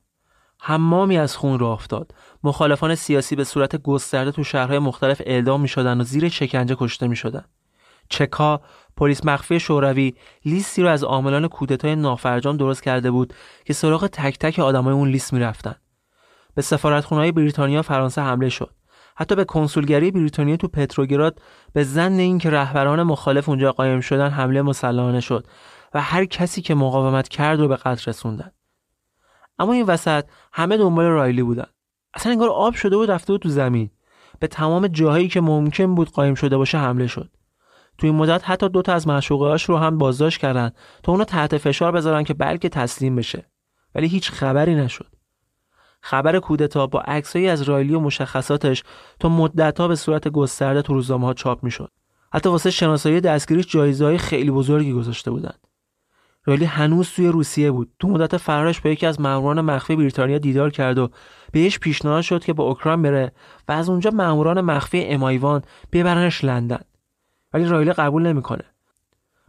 حمامی 0.60 1.18
از 1.18 1.38
خون 1.38 1.60
را 1.60 1.74
افتاد 1.74 2.14
مخالفان 2.44 2.96
سیاسی 2.96 3.36
به 3.36 3.44
صورت 3.44 3.76
گسترده 3.76 4.32
تو 4.32 4.44
شهرهای 4.44 4.80
مختلف 4.80 5.22
اعدام 5.26 5.62
می 5.62 5.68
شدن 5.68 6.02
و 6.02 6.04
زیر 6.04 6.30
شکنجه 6.30 6.76
کشته 6.80 7.08
می 7.08 7.16
شدن. 7.16 7.46
چکا 8.10 8.62
پلیس 8.98 9.26
مخفی 9.26 9.60
شوروی 9.60 10.14
لیستی 10.46 10.82
رو 10.82 10.90
از 10.90 11.04
عاملان 11.04 11.48
کودتای 11.48 11.96
نافرجام 11.96 12.58
درست 12.58 12.84
کرده 12.84 13.12
بود 13.12 13.34
که 13.66 13.74
سراغ 13.74 14.08
تک 14.08 14.40
تک 14.40 14.60
آدمای 14.60 14.94
اون 14.94 15.10
لیست 15.10 15.34
رفتن. 15.34 15.76
به 16.56 16.62
سفارتخونه‌های 16.62 17.32
بریتانیا 17.32 17.82
فرانسه 17.82 18.22
حمله 18.22 18.50
شد 18.50 18.74
حتی 19.16 19.36
به 19.36 19.46
کنسولگری 19.46 20.12
بریتانیا 20.12 20.58
تو 20.58 20.68
پتروگراد 20.68 21.42
به 21.74 21.84
زن 21.84 22.12
اینکه 22.12 22.50
رهبران 22.50 23.04
مخالف 23.04 23.50
اونجا 23.50 23.72
قایم 23.72 24.02
شدن 24.02 24.30
حمله 24.30 24.62
مسلحانه 24.62 25.20
شد 25.20 25.48
و 25.94 26.02
هر 26.02 26.26
کسی 26.26 26.62
که 26.62 26.76
مقاومت 26.76 27.28
کرد 27.28 27.60
رو 27.60 27.68
به 27.68 27.76
قتل 27.76 28.10
رسوندن. 28.10 28.52
اما 29.60 29.74
این 29.74 29.86
وسط 29.86 30.26
همه 30.54 30.78
دنبال 30.78 31.06
رایلی 31.06 31.44
بودن. 31.44 31.68
اصلا 32.14 32.32
انگار 32.32 32.50
آب 32.50 32.74
شده 32.74 32.98
بود 32.98 33.12
رفته 33.12 33.34
بود 33.34 33.42
تو 33.42 33.50
زمین. 33.50 33.90
به 34.40 34.48
تمام 34.48 34.88
جاهایی 34.88 35.28
که 35.28 35.42
ممکن 35.42 35.96
بود 35.96 36.12
قایم 36.12 36.36
شده 36.36 36.58
باشه 36.58 36.78
حمله 36.78 37.08
شد. 37.08 37.30
تو 37.98 38.08
این 38.08 38.16
مدت 38.16 38.50
حتی 38.50 38.70
دو 38.70 38.82
تا 38.82 38.94
از 38.94 39.08
معشوقهاش 39.08 39.64
رو 39.64 39.78
هم 39.78 39.98
بازداشت 39.98 40.40
کردن 40.40 40.72
تا 41.04 41.12
اونو 41.12 41.24
تحت 41.24 41.58
فشار 41.58 41.92
بذارن 41.92 42.24
که 42.24 42.34
بلکه 42.34 42.70
تسلیم 42.70 43.16
بشه. 43.16 43.52
ولی 43.96 44.08
هیچ 44.08 44.32
خبری 44.32 44.76
نشد. 44.76 45.16
خبر 46.02 46.40
کودتا 46.40 46.88
با 46.88 47.02
عکسایی 47.02 47.50
از 47.50 47.62
رایلی 47.62 47.94
و 47.94 48.00
مشخصاتش 48.00 48.84
تا 49.20 49.30
مدتها 49.30 49.88
به 49.88 49.96
صورت 49.96 50.28
گسترده 50.28 50.82
تو 50.82 50.94
روزنامه 50.94 51.28
ها 51.28 51.34
چاپ 51.34 51.64
می‌شد. 51.64 51.92
حتی 52.34 52.50
واسه 52.50 52.72
شناسایی 52.72 53.22
دستگیریش 53.22 53.68
جایزه 53.68 54.18
خیلی 54.18 54.52
بزرگی 54.52 54.94
گذاشته 54.94 55.32
بودند 55.32 55.67
رایلی 56.48 56.66
هنوز 56.66 57.10
توی 57.10 57.28
روسیه 57.28 57.72
بود. 57.72 57.92
تو 58.00 58.08
مدت 58.08 58.38
فرارش 58.38 58.82
با 58.82 58.90
یکی 58.90 59.06
از 59.06 59.22
ماموران 59.22 59.62
مخفی 59.62 59.96
بریتانیا 59.96 60.38
دیدار 60.38 60.70
کرد 60.70 60.98
و 60.98 61.10
بهش 61.52 61.80
پیشنهاد 61.80 62.22
شد 62.22 62.44
که 62.44 62.54
به 62.54 62.64
اوکراین 62.64 63.02
بره 63.02 63.32
و 63.68 63.72
از 63.72 63.90
اونجا 63.90 64.12
ماموران 64.12 64.62
مخفی 64.62 65.04
امایوان 65.04 65.62
ببرنش 65.92 66.44
لندن. 66.44 66.82
ولی 67.54 67.66
رایلی 67.66 67.94
قبول 67.94 68.28
نمی‌کنه. 68.28 68.64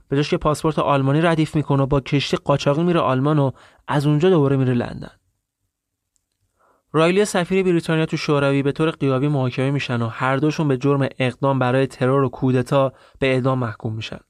به 0.09 0.23
که 0.23 0.37
پاسپورت 0.37 0.79
آلمانی 0.79 1.21
ردیف 1.21 1.57
می‌کنه 1.57 1.83
و 1.83 1.87
با 1.87 2.01
کشتی 2.01 2.37
قاچاقی 2.37 2.83
میره 2.83 3.01
آلمان 3.01 3.39
و 3.39 3.51
از 3.89 4.07
اونجا 4.07 4.31
دوباره 4.31 4.57
میره 4.57 4.75
لندن. 4.75 5.11
رایلی 6.93 7.25
سفیر 7.25 7.63
بریتانیا 7.63 8.07
تو 8.07 8.17
شوروی 8.17 8.63
به 8.63 8.73
طور 8.73 8.91
قیابی 8.91 9.29
محاکمه 9.29 9.71
میشن 9.71 10.03
و 10.03 10.07
هر 10.07 10.37
دوشون 10.37 10.69
به 10.69 10.77
جرم 10.77 11.09
اقدام 11.19 11.59
برای 11.59 11.87
ترور 11.87 12.23
و 12.23 12.29
کودتا 12.29 12.93
به 13.19 13.27
اعدام 13.27 13.59
محکوم 13.59 13.95
میشن. 13.95 14.21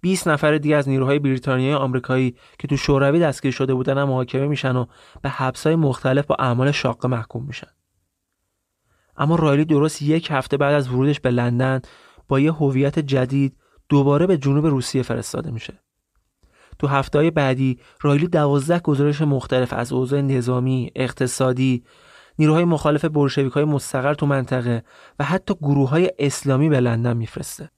20 0.00 0.28
نفر 0.28 0.58
دیگه 0.58 0.76
از 0.76 0.88
نیروهای 0.88 1.18
بریتانیایی 1.18 1.74
آمریکایی 1.74 2.34
که 2.58 2.68
تو 2.68 2.76
شوروی 2.76 3.20
دستگیر 3.20 3.52
شده 3.52 3.74
بودن 3.74 3.98
هم 3.98 4.08
محاکمه 4.08 4.46
میشن 4.46 4.76
و 4.76 4.86
به 5.22 5.28
حبسهای 5.28 5.76
مختلف 5.76 6.26
با 6.26 6.36
اعمال 6.38 6.70
شاقه 6.70 7.08
محکوم 7.08 7.44
میشن 7.44 7.70
اما 9.16 9.36
رایلی 9.36 9.64
درست 9.64 10.02
یک 10.02 10.28
هفته 10.30 10.56
بعد 10.56 10.74
از 10.74 10.88
ورودش 10.88 11.20
به 11.20 11.30
لندن 11.30 11.80
با 12.28 12.40
یه 12.40 12.52
هویت 12.52 12.98
جدید 12.98 13.56
دوباره 13.88 14.26
به 14.26 14.36
جنوب 14.36 14.66
روسیه 14.66 15.02
فرستاده 15.02 15.50
میشه 15.50 15.80
تو 16.78 16.86
هفته 16.86 17.30
بعدی 17.30 17.78
رایلی 18.00 18.28
دوازده 18.28 18.78
گزارش 18.80 19.22
مختلف 19.22 19.72
از 19.72 19.92
اوضاع 19.92 20.20
نظامی، 20.20 20.90
اقتصادی، 20.96 21.84
نیروهای 22.38 22.64
مخالف 22.64 23.04
بلشویک 23.04 23.52
های 23.52 23.64
مستقر 23.64 24.14
تو 24.14 24.26
منطقه 24.26 24.82
و 25.18 25.24
حتی 25.24 25.54
گروه 25.54 25.90
های 25.90 26.10
اسلامی 26.18 26.68
به 26.68 26.80
لندن 26.80 27.16
میفرسته. 27.16 27.70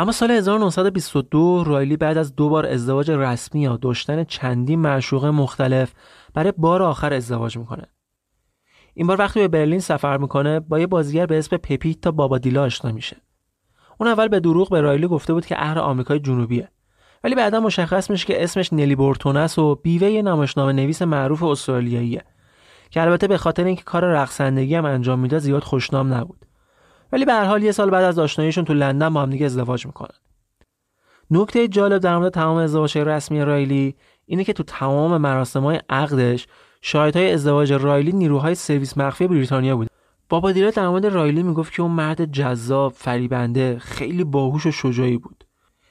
اما 0.00 0.12
سال 0.12 0.30
1922 0.30 1.64
رایلی 1.64 1.96
بعد 1.96 2.18
از 2.18 2.36
دو 2.36 2.48
بار 2.48 2.66
ازدواج 2.66 3.10
رسمی 3.10 3.60
یا 3.60 3.76
داشتن 3.76 4.24
چندین 4.24 4.80
معشوقه 4.80 5.30
مختلف 5.30 5.92
برای 6.34 6.52
بار 6.56 6.82
آخر 6.82 7.12
ازدواج 7.12 7.58
می‌کنه. 7.58 7.86
این 8.94 9.06
بار 9.06 9.18
وقتی 9.18 9.40
به 9.40 9.48
برلین 9.48 9.80
سفر 9.80 10.16
می‌کنه 10.16 10.60
با 10.60 10.78
یه 10.78 10.86
بازیگر 10.86 11.26
به 11.26 11.38
اسم 11.38 11.56
پپیت 11.56 12.00
تا 12.00 12.10
بابادیلا 12.10 12.62
آشنا 12.62 12.92
میشه. 12.92 13.16
اون 14.00 14.08
اول 14.08 14.28
به 14.28 14.40
دروغ 14.40 14.70
به 14.70 14.80
رایلی 14.80 15.06
گفته 15.06 15.32
بود 15.32 15.46
که 15.46 15.62
اهل 15.62 15.78
آمریکای 15.78 16.18
جنوبیه. 16.18 16.68
ولی 17.24 17.34
بعدا 17.34 17.60
مشخص 17.60 18.10
میشه 18.10 18.26
که 18.26 18.44
اسمش 18.44 18.72
نلی 18.72 18.96
بورتون 18.96 19.36
است 19.36 19.58
و 19.58 19.74
بیوه 19.74 20.22
نمایشنامه 20.22 20.72
نویس 20.72 21.02
معروف 21.02 21.42
استرالیاییه 21.42 22.22
که 22.90 23.02
البته 23.02 23.26
به 23.26 23.38
خاطر 23.38 23.64
اینکه 23.64 23.82
کار 23.82 24.04
رقصندگی 24.04 24.74
هم 24.74 24.84
انجام 24.84 25.18
میده 25.18 25.38
زیاد 25.38 25.64
خوشنام 25.64 26.14
نبود. 26.14 26.47
ولی 27.12 27.24
به 27.24 27.32
هر 27.32 27.44
حال 27.44 27.62
یه 27.62 27.72
سال 27.72 27.90
بعد 27.90 28.04
از 28.04 28.18
آشناییشون 28.18 28.64
تو 28.64 28.74
لندن 28.74 29.14
با 29.14 29.22
هم 29.22 29.30
دیگه 29.30 29.46
ازدواج 29.46 29.86
می‌کنن. 29.86 30.18
نکته 31.30 31.68
جالب 31.68 31.98
در 31.98 32.18
مورد 32.18 32.32
تمام 32.32 32.56
ازدواج 32.56 32.98
رسمی 32.98 33.44
رایلی 33.44 33.94
اینه 34.26 34.44
که 34.44 34.52
تو 34.52 34.62
تمام 34.62 35.16
مراسم‌های 35.16 35.80
عقدش 35.88 36.46
شاهدهای 36.82 37.32
ازدواج 37.32 37.72
رایلی 37.72 38.12
نیروهای 38.12 38.54
سرویس 38.54 38.98
مخفی 38.98 39.26
بریتانیا 39.26 39.76
بود 39.76 39.88
بابا 40.28 40.52
دیره 40.52 40.70
در 40.70 40.88
مورد 40.88 41.06
رایلی 41.06 41.42
می‌گفت 41.42 41.72
که 41.72 41.82
اون 41.82 41.90
مرد 41.90 42.32
جذاب 42.32 42.92
فریبنده 42.92 43.78
خیلی 43.78 44.24
باهوش 44.24 44.66
و 44.66 44.70
شجاعی 44.70 45.18
بود. 45.18 45.44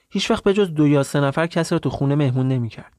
هیچ 0.09 0.31
وقت 0.31 0.43
به 0.43 0.53
جز 0.53 0.73
دو 0.73 0.87
یا 0.87 1.03
سه 1.03 1.19
نفر 1.19 1.47
کسی 1.47 1.75
رو 1.75 1.79
تو 1.79 1.89
خونه 1.89 2.15
مهمون 2.15 2.47
نمی‌کرد. 2.47 2.93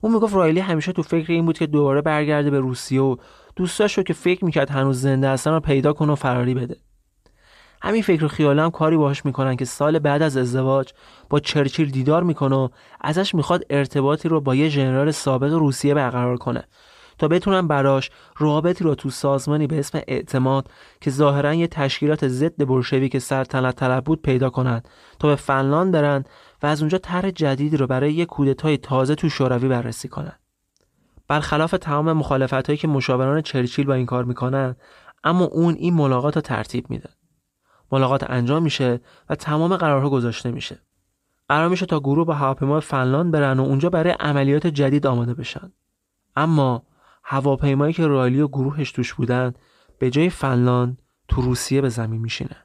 اون 0.00 0.12
می‌گفت 0.14 0.34
رایلی 0.34 0.60
همیشه 0.60 0.92
تو 0.92 1.02
فکر 1.02 1.32
این 1.32 1.46
بود 1.46 1.58
که 1.58 1.66
دوباره 1.66 2.02
برگرده 2.02 2.50
به 2.50 2.60
روسیه 2.60 3.00
و 3.00 3.16
دوستاش 3.56 3.98
رو 3.98 4.02
که 4.02 4.12
فکر 4.12 4.44
می‌کرد 4.44 4.70
هنوز 4.70 5.00
زنده 5.00 5.28
هستن 5.28 5.50
رو 5.50 5.60
پیدا 5.60 5.92
کنه 5.92 6.12
و 6.12 6.14
فراری 6.14 6.54
بده. 6.54 6.76
همین 7.84 8.02
فکر 8.02 8.24
و 8.24 8.28
خیال 8.28 8.58
هم 8.58 8.70
کاری 8.70 8.96
باهاش 8.96 9.24
می‌کنن 9.24 9.56
که 9.56 9.64
سال 9.64 9.98
بعد 9.98 10.22
از 10.22 10.36
ازدواج 10.36 10.92
با 11.30 11.40
چرچیل 11.40 11.90
دیدار 11.90 12.22
می‌کنه 12.22 12.56
و 12.56 12.68
ازش 13.00 13.34
می‌خواد 13.34 13.64
ارتباطی 13.70 14.28
رو 14.28 14.40
با 14.40 14.54
یه 14.54 14.68
ژنرال 14.68 15.10
سابق 15.10 15.52
روسیه 15.52 15.94
برقرار 15.94 16.36
کنه 16.36 16.64
تا 17.18 17.28
بتونن 17.28 17.68
براش 17.68 18.10
رابطی 18.38 18.84
رو 18.84 18.94
تو 18.94 19.10
سازمانی 19.10 19.66
به 19.66 19.78
اسم 19.78 20.00
اعتماد 20.08 20.70
که 21.00 21.10
ظاهرا 21.10 21.54
یه 21.54 21.66
تشکیلات 21.66 22.28
ضد 22.28 22.66
بلشوی 22.66 23.08
که 23.08 23.18
سلطنت 23.18 23.76
طلب 23.76 24.04
بود 24.04 24.22
پیدا 24.22 24.50
کنن 24.50 24.82
تا 25.18 25.28
به 25.28 25.36
فنلاند 25.36 25.92
برن 25.92 26.24
و 26.62 26.66
از 26.66 26.82
اونجا 26.82 26.98
طرح 26.98 27.30
جدیدی 27.30 27.76
رو 27.76 27.86
برای 27.86 28.12
یه 28.12 28.24
کودتای 28.24 28.76
تازه 28.76 29.14
تو 29.14 29.28
شوروی 29.28 29.68
بررسی 29.68 30.08
کنن. 30.08 30.38
برخلاف 31.28 31.70
تمام 31.70 32.12
مخالفت 32.12 32.66
هایی 32.66 32.76
که 32.76 32.88
مشاوران 32.88 33.40
چرچیل 33.40 33.86
با 33.86 33.94
این 33.94 34.06
کار 34.06 34.24
می‌کنن 34.24 34.76
اما 35.24 35.44
اون 35.44 35.74
این 35.74 35.94
ملاقات 35.94 36.36
رو 36.36 36.42
ترتیب 36.42 36.90
میده. 36.90 37.08
ملاقات 37.92 38.30
انجام 38.30 38.62
میشه 38.62 39.00
و 39.28 39.34
تمام 39.34 39.76
قرارها 39.76 40.10
گذاشته 40.10 40.50
میشه. 40.50 40.78
قرار 41.48 41.68
میشه 41.68 41.86
تا 41.86 42.00
گروه 42.00 42.26
با 42.26 42.34
هواپیما 42.34 42.80
فنلاند 42.80 43.32
برن 43.32 43.60
و 43.60 43.62
اونجا 43.62 43.90
برای 43.90 44.12
عملیات 44.20 44.66
جدید 44.66 45.06
آماده 45.06 45.34
بشن. 45.34 45.72
اما 46.36 46.82
هواپیمایی 47.24 47.92
که 47.92 48.06
رایلی 48.06 48.40
و 48.40 48.48
گروهش 48.48 48.92
توش 48.92 49.14
بودن 49.14 49.54
به 49.98 50.10
جای 50.10 50.30
فنلاند 50.30 51.02
تو 51.28 51.42
روسیه 51.42 51.80
به 51.80 51.88
زمین 51.88 52.20
میشینه 52.20 52.56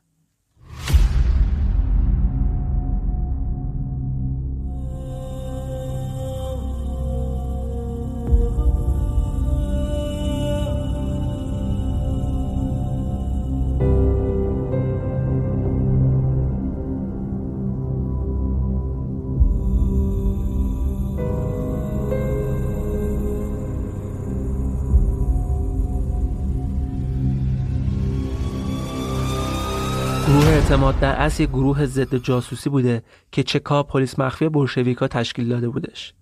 در 31.29 31.33
اصل 31.35 31.45
گروه 31.45 31.85
ضد 31.85 32.15
جاسوسی 32.15 32.69
بوده 32.69 33.03
که 33.31 33.43
چکا 33.43 33.83
پلیس 33.83 34.19
مخفی 34.19 34.49
بولشویکا 34.49 35.07
تشکیل 35.07 35.49
داده 35.49 35.69
بودش. 35.69 36.13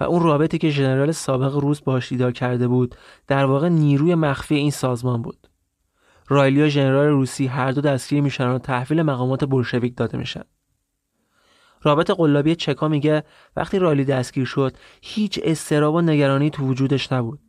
و 0.00 0.04
اون 0.04 0.22
رابطی 0.22 0.58
که 0.58 0.70
ژنرال 0.70 1.12
سابق 1.12 1.56
روس 1.56 1.80
باش 1.80 2.08
دیدار 2.08 2.32
کرده 2.32 2.68
بود 2.68 2.94
در 3.26 3.44
واقع 3.44 3.68
نیروی 3.68 4.14
مخفی 4.14 4.54
این 4.54 4.70
سازمان 4.70 5.22
بود. 5.22 5.48
رایلی 6.28 6.62
و 6.62 6.68
ژنرال 6.68 7.06
روسی 7.06 7.46
هر 7.46 7.72
دو 7.72 7.80
دستگیر 7.80 8.20
میشن 8.20 8.48
و 8.48 8.58
تحویل 8.58 9.02
مقامات 9.02 9.44
بولشویک 9.44 9.96
داده 9.96 10.18
میشن. 10.18 10.44
رابط 11.82 12.10
قلابی 12.10 12.56
چکا 12.56 12.88
میگه 12.88 13.24
وقتی 13.56 13.78
رایلی 13.78 14.04
دستگیر 14.04 14.44
شد 14.44 14.76
هیچ 15.02 15.40
استراب 15.42 15.94
و 15.94 16.00
نگرانی 16.00 16.50
تو 16.50 16.66
وجودش 16.66 17.12
نبود. 17.12 17.40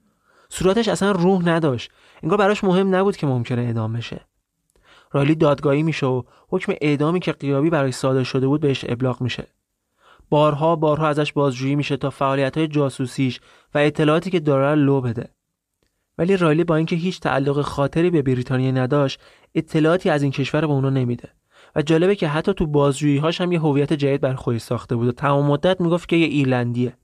صورتش 0.49 0.87
اصلا 0.87 1.11
روح 1.11 1.49
نداشت. 1.49 1.91
انگار 2.23 2.37
براش 2.37 2.63
مهم 2.63 2.95
نبود 2.95 3.17
که 3.17 3.27
ممکنه 3.27 3.61
اعدام 3.61 3.93
بشه. 3.93 4.30
رایلی 5.11 5.35
دادگاهی 5.35 5.83
میشه 5.83 6.05
و 6.05 6.23
حکم 6.49 6.73
اعدامی 6.81 7.19
که 7.19 7.31
قیابی 7.31 7.69
برای 7.69 7.91
صادر 7.91 8.23
شده 8.23 8.47
بود 8.47 8.61
بهش 8.61 8.85
ابلاغ 8.87 9.21
میشه. 9.21 9.47
بارها 10.29 10.75
بارها 10.75 11.07
ازش 11.07 11.33
بازجویی 11.33 11.75
میشه 11.75 11.97
تا 11.97 12.09
فعالیت 12.09 12.57
های 12.57 12.67
جاسوسیش 12.67 13.39
و 13.73 13.77
اطلاعاتی 13.77 14.29
که 14.29 14.39
داره 14.39 14.75
لو 14.75 15.01
بده. 15.01 15.29
ولی 16.17 16.37
رایلی 16.37 16.63
با 16.63 16.75
اینکه 16.75 16.95
هیچ 16.95 17.19
تعلق 17.19 17.61
خاطری 17.61 18.09
به 18.09 18.21
بریتانیا 18.21 18.71
نداشت 18.71 19.19
اطلاعاتی 19.55 20.09
از 20.09 20.23
این 20.23 20.31
کشور 20.31 20.61
به 20.61 20.73
اونا 20.73 20.89
نمیده. 20.89 21.29
و 21.75 21.81
جالبه 21.81 22.15
که 22.15 22.27
حتی 22.27 22.53
تو 22.53 22.67
بازجویی 22.67 23.17
هاش 23.17 23.41
هم 23.41 23.51
یه 23.51 23.59
هویت 23.59 23.93
جدید 23.93 24.21
بر 24.21 24.33
خودش 24.33 24.61
ساخته 24.61 24.95
بود 24.95 25.07
و 25.07 25.11
تمام 25.11 25.45
مدت 25.45 25.81
می‌گفت 25.81 26.09
که 26.09 26.15
یه 26.15 26.25
ایرلندیه. 26.25 26.97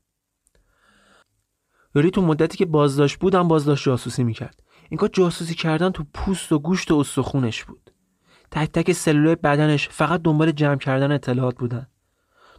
یوری 1.96 2.12
تو 2.12 2.22
مدتی 2.22 2.58
که 2.58 2.66
بازداشت 2.66 3.20
بود 3.20 3.36
هم 3.36 3.48
بازداشت 3.48 3.86
جاسوسی 3.86 4.24
می‌کرد. 4.24 4.64
اینکار 4.90 5.10
جاسوسی 5.14 5.56
کردن 5.56 5.90
تو 5.90 6.04
پوست 6.14 6.52
و 6.52 6.60
گوشت 6.60 6.92
و 6.92 6.96
استخونش 6.96 7.64
بود. 7.64 7.92
تک 8.52 8.72
تک 8.72 8.92
سلولای 8.92 9.36
بدنش 9.36 9.90
فقط 9.90 10.22
دنبال 10.22 10.52
جمع 10.52 10.78
کردن 10.78 11.12
اطلاعات 11.12 11.56
بودن 11.56 11.88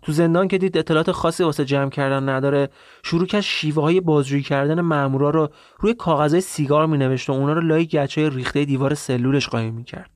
تو 0.03 0.13
زندان 0.13 0.49
که 0.49 0.59
دید 0.59 0.79
اطلاعات 0.79 1.13
خاصی 1.13 1.43
واسه 1.43 1.65
جمع 1.65 1.91
کردن 1.91 2.29
نداره 2.29 2.69
شروع 3.03 3.27
کرد 3.27 3.41
شیوه 3.41 3.83
های 3.83 4.01
بازجویی 4.01 4.43
کردن 4.43 4.81
مامورا 4.81 5.31
رو 5.31 5.49
روی 5.79 5.95
کاغذهای 5.95 6.41
سیگار 6.41 6.87
می 6.87 6.99
نوشت 6.99 7.31
و 7.31 7.33
اونا 7.33 7.53
رو 7.53 7.61
لای 7.61 7.87
گچهای 7.87 8.31
ریخته 8.31 8.65
دیوار 8.65 8.95
سلولش 8.95 9.49
قایم 9.49 9.75
می 9.75 9.85
کرد. 9.85 10.11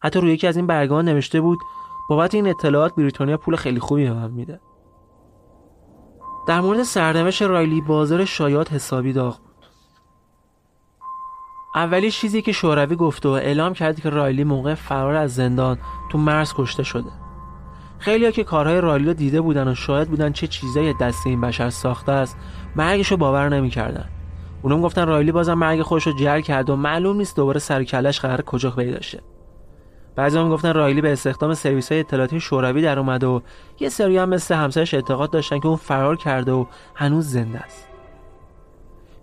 حتی 0.00 0.20
روی 0.20 0.32
یکی 0.32 0.46
از 0.46 0.56
این 0.56 0.66
برگان 0.66 1.04
نوشته 1.04 1.40
بود 1.40 1.58
بابت 2.08 2.34
این 2.34 2.46
اطلاعات 2.46 2.94
بریتانیا 2.94 3.36
پول 3.36 3.56
خیلی 3.56 3.80
خوبی 3.80 4.04
به 4.04 4.12
من 4.12 4.30
میده. 4.30 4.60
در 6.48 6.60
مورد 6.60 6.82
سرنوشت 6.82 7.42
رایلی 7.42 7.80
بازار 7.80 8.24
شایعات 8.24 8.72
حسابی 8.72 9.12
داغ 9.12 9.40
اولی 11.76 12.10
چیزی 12.10 12.42
که 12.42 12.52
شوروی 12.52 12.96
گفته 12.96 13.28
و 13.28 13.32
اعلام 13.32 13.72
کرد 13.72 14.00
که 14.00 14.10
رایلی 14.10 14.44
موقع 14.44 14.74
فرار 14.74 15.14
از 15.14 15.34
زندان 15.34 15.78
تو 16.10 16.18
مرز 16.18 16.52
کشته 16.56 16.82
شده. 16.82 17.10
خیلی 17.98 18.32
که 18.32 18.44
کارهای 18.44 18.80
رایلی 18.80 19.06
رو 19.06 19.14
دیده 19.14 19.40
بودن 19.40 19.68
و 19.68 19.74
شاهد 19.74 20.08
بودن 20.08 20.32
چه 20.32 20.46
چیزایی 20.46 20.94
دست 21.00 21.26
این 21.26 21.40
بشر 21.40 21.70
ساخته 21.70 22.12
است 22.12 22.36
مرگش 22.76 23.10
رو 23.10 23.16
باور 23.16 23.48
نمی‌کردن. 23.48 24.08
اونم 24.62 24.80
گفتن 24.80 25.06
رایلی 25.06 25.32
بازم 25.32 25.54
مرگ 25.54 25.82
خودش 25.82 26.06
رو 26.06 26.12
جر 26.12 26.40
کرد 26.40 26.70
و 26.70 26.76
معلوم 26.76 27.16
نیست 27.16 27.36
دوباره 27.36 27.60
سر 27.60 27.84
کلش 27.84 28.20
قرار 28.20 28.42
کجا 28.42 28.70
پیدا 28.70 29.00
شه. 29.00 29.22
بعضی 30.16 30.38
هم 30.38 30.48
گفتن 30.48 30.74
رایلی 30.74 31.00
به 31.00 31.12
استخدام 31.12 31.54
سرویس 31.54 31.92
های 31.92 32.00
اطلاعاتی 32.00 32.40
شوروی 32.40 32.82
در 32.82 32.98
اومده 32.98 33.26
و 33.26 33.40
یه 33.80 33.88
سری 33.88 34.18
هم 34.18 34.28
مثل 34.28 34.54
همسرش 34.54 34.94
اعتقاد 34.94 35.30
داشتن 35.30 35.58
که 35.58 35.66
اون 35.66 35.76
فرار 35.76 36.16
کرده 36.16 36.52
و 36.52 36.64
هنوز 36.94 37.28
زنده 37.28 37.58
است. 37.58 37.88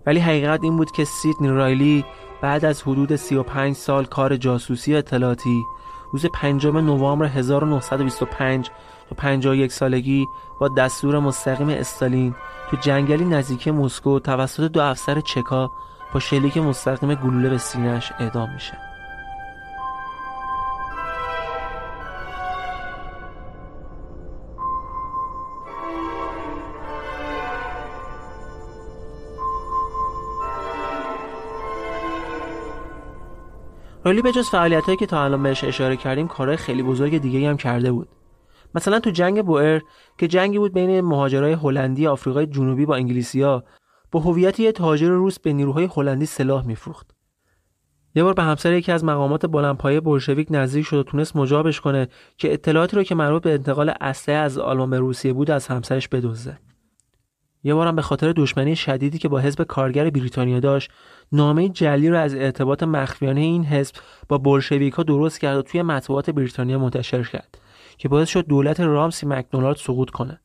ولی 0.06 0.20
حقیقت 0.20 0.64
این 0.64 0.78
بود 0.78 0.92
که 0.92 1.06
سیدنی 1.06 1.48
رایلی 1.48 2.06
بعد 2.44 2.66
از 2.66 2.82
حدود 2.82 3.16
35 3.16 3.76
سال 3.76 4.06
کار 4.06 4.38
جاسوسی 4.38 4.96
اطلاعاتی 4.96 5.66
روز 6.12 6.26
5 6.26 6.68
نوامبر 6.68 7.26
1925 7.26 8.70
تا 9.10 9.16
51 9.18 9.72
سالگی 9.72 10.26
با 10.60 10.68
دستور 10.68 11.20
مستقیم 11.20 11.70
استالین 11.70 12.36
تو 12.70 12.78
جنگلی 12.78 13.26
نزدیکی 13.26 13.72
مسکو 13.72 14.20
توسط 14.20 14.72
دو 14.72 14.82
افسر 14.82 15.22
چکا 15.22 15.72
با 16.14 16.20
شلیک 16.20 16.58
مستقیم 16.58 17.16
گلوله 17.16 17.50
به 17.50 17.58
سینهش 17.58 18.12
اعدام 18.20 18.54
میشه. 18.54 18.93
رالی 34.06 34.22
به 34.22 34.32
جز 34.32 34.50
فعالیتایی 34.50 34.98
که 34.98 35.06
تا 35.06 35.24
الان 35.24 35.44
بهش 35.44 35.64
اشاره 35.64 35.98
کردیم 35.98 36.28
کارهای 36.28 36.58
خیلی 36.58 36.84
بزرگ 36.84 37.18
دیگه 37.18 37.50
هم 37.50 37.58
کرده 37.58 37.92
بود. 37.92 38.10
مثلا 38.76 39.00
تو 39.00 39.10
جنگ 39.10 39.46
بوئر 39.46 39.82
که 40.18 40.28
جنگی 40.28 40.58
بود 40.58 40.74
بین 40.74 41.02
مهاجرای 41.02 41.54
هلندی 41.54 42.08
آفریقای 42.08 42.48
جنوبی 42.48 42.86
با 42.86 42.96
انگلیسیا 42.96 43.64
با 44.12 44.20
هویت 44.20 44.60
یه 44.60 44.72
تاجر 44.72 45.10
روس 45.10 45.40
به 45.40 45.54
نیروهای 45.54 45.90
هلندی 45.96 46.26
سلاح 46.26 46.66
میفروخت. 46.66 47.12
یه 48.16 48.24
بار 48.24 48.34
به 48.34 48.44
همسر 48.44 48.74
یکی 48.74 48.92
از 48.92 49.04
مقامات 49.04 49.46
بلندپایه 49.46 50.00
بولشویک 50.00 50.48
نزدیک 50.52 50.86
شد 50.86 50.98
و 50.98 51.04
تونست 51.04 51.36
مجابش 51.36 51.82
کنه 51.82 52.08
که 52.38 52.54
اطلاعاتی 52.54 52.96
رو 52.96 53.04
که 53.04 53.16
مربوط 53.16 53.44
به 53.44 53.54
انتقال 53.54 53.94
اسلحه 54.02 54.38
از 54.38 54.58
آلمان 54.58 54.90
به 54.90 55.00
روسیه 55.00 55.34
بود 55.34 55.52
از 55.52 55.68
همسرش 55.68 56.08
بدزده. 56.08 56.60
یه 57.64 57.74
بارم 57.74 57.96
به 57.96 58.02
خاطر 58.02 58.32
دشمنی 58.32 58.76
شدیدی 58.76 59.18
که 59.18 59.28
با 59.28 59.40
حزب 59.40 59.64
کارگر 59.64 60.10
بریتانیا 60.10 60.60
داشت 60.60 60.92
نامه 61.32 61.70
جلی 61.70 62.10
رو 62.10 62.18
از 62.18 62.36
ارتباط 62.36 62.84
مخفیانه 62.84 63.42
این 63.42 63.66
حزب 63.66 63.96
با 64.30 64.38
بولشویکا 64.38 65.04
درست 65.04 65.40
کرد 65.40 65.58
و 65.58 65.62
توی 65.62 65.82
مطبوعات 65.82 66.30
بریتانیا 66.30 66.80
منتشر 66.80 67.24
کرد 67.24 67.58
که 67.98 68.10
باعث 68.10 68.30
شد 68.30 68.48
دولت 68.48 68.80
رامسی 68.80 69.26
مکدونالد 69.26 69.78
سقوط 69.78 70.10
کنه. 70.10 70.40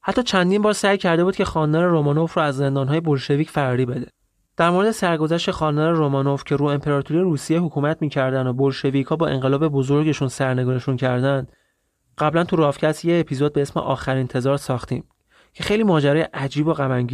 حتی 0.00 0.22
چندین 0.22 0.62
بار 0.62 0.72
سعی 0.72 0.98
کرده 0.98 1.24
بود 1.24 1.36
که 1.36 1.44
خاندان 1.44 1.84
رومانوف 1.84 2.34
رو 2.34 2.42
از 2.42 2.56
زندانهای 2.56 3.00
بولشویک 3.00 3.50
فراری 3.50 3.86
بده. 3.86 4.06
در 4.56 4.70
مورد 4.70 4.90
سرگذشت 4.90 5.50
خاندان 5.50 5.94
رومانوف 5.94 6.44
که 6.44 6.56
رو 6.56 6.66
امپراتوری 6.66 7.20
روسیه 7.20 7.60
حکومت 7.60 8.02
می‌کردن 8.02 8.46
و 8.46 8.52
بولشویکا 8.52 9.16
با 9.16 9.26
انقلاب 9.26 9.68
بزرگشون 9.68 10.28
سرنگونشون 10.28 10.96
کردن 10.96 11.46
قبلا 12.18 12.44
تو 12.44 12.56
رافکست 12.56 13.04
یه 13.04 13.20
اپیزود 13.20 13.52
به 13.52 13.62
اسم 13.62 13.80
آخرین 13.80 14.20
انتظار 14.20 14.56
ساختیم. 14.56 15.04
که 15.54 15.64
خیلی 15.64 15.82
ماجرای 15.82 16.22
عجیب 16.22 16.66
و 16.66 16.72
غم 16.72 17.06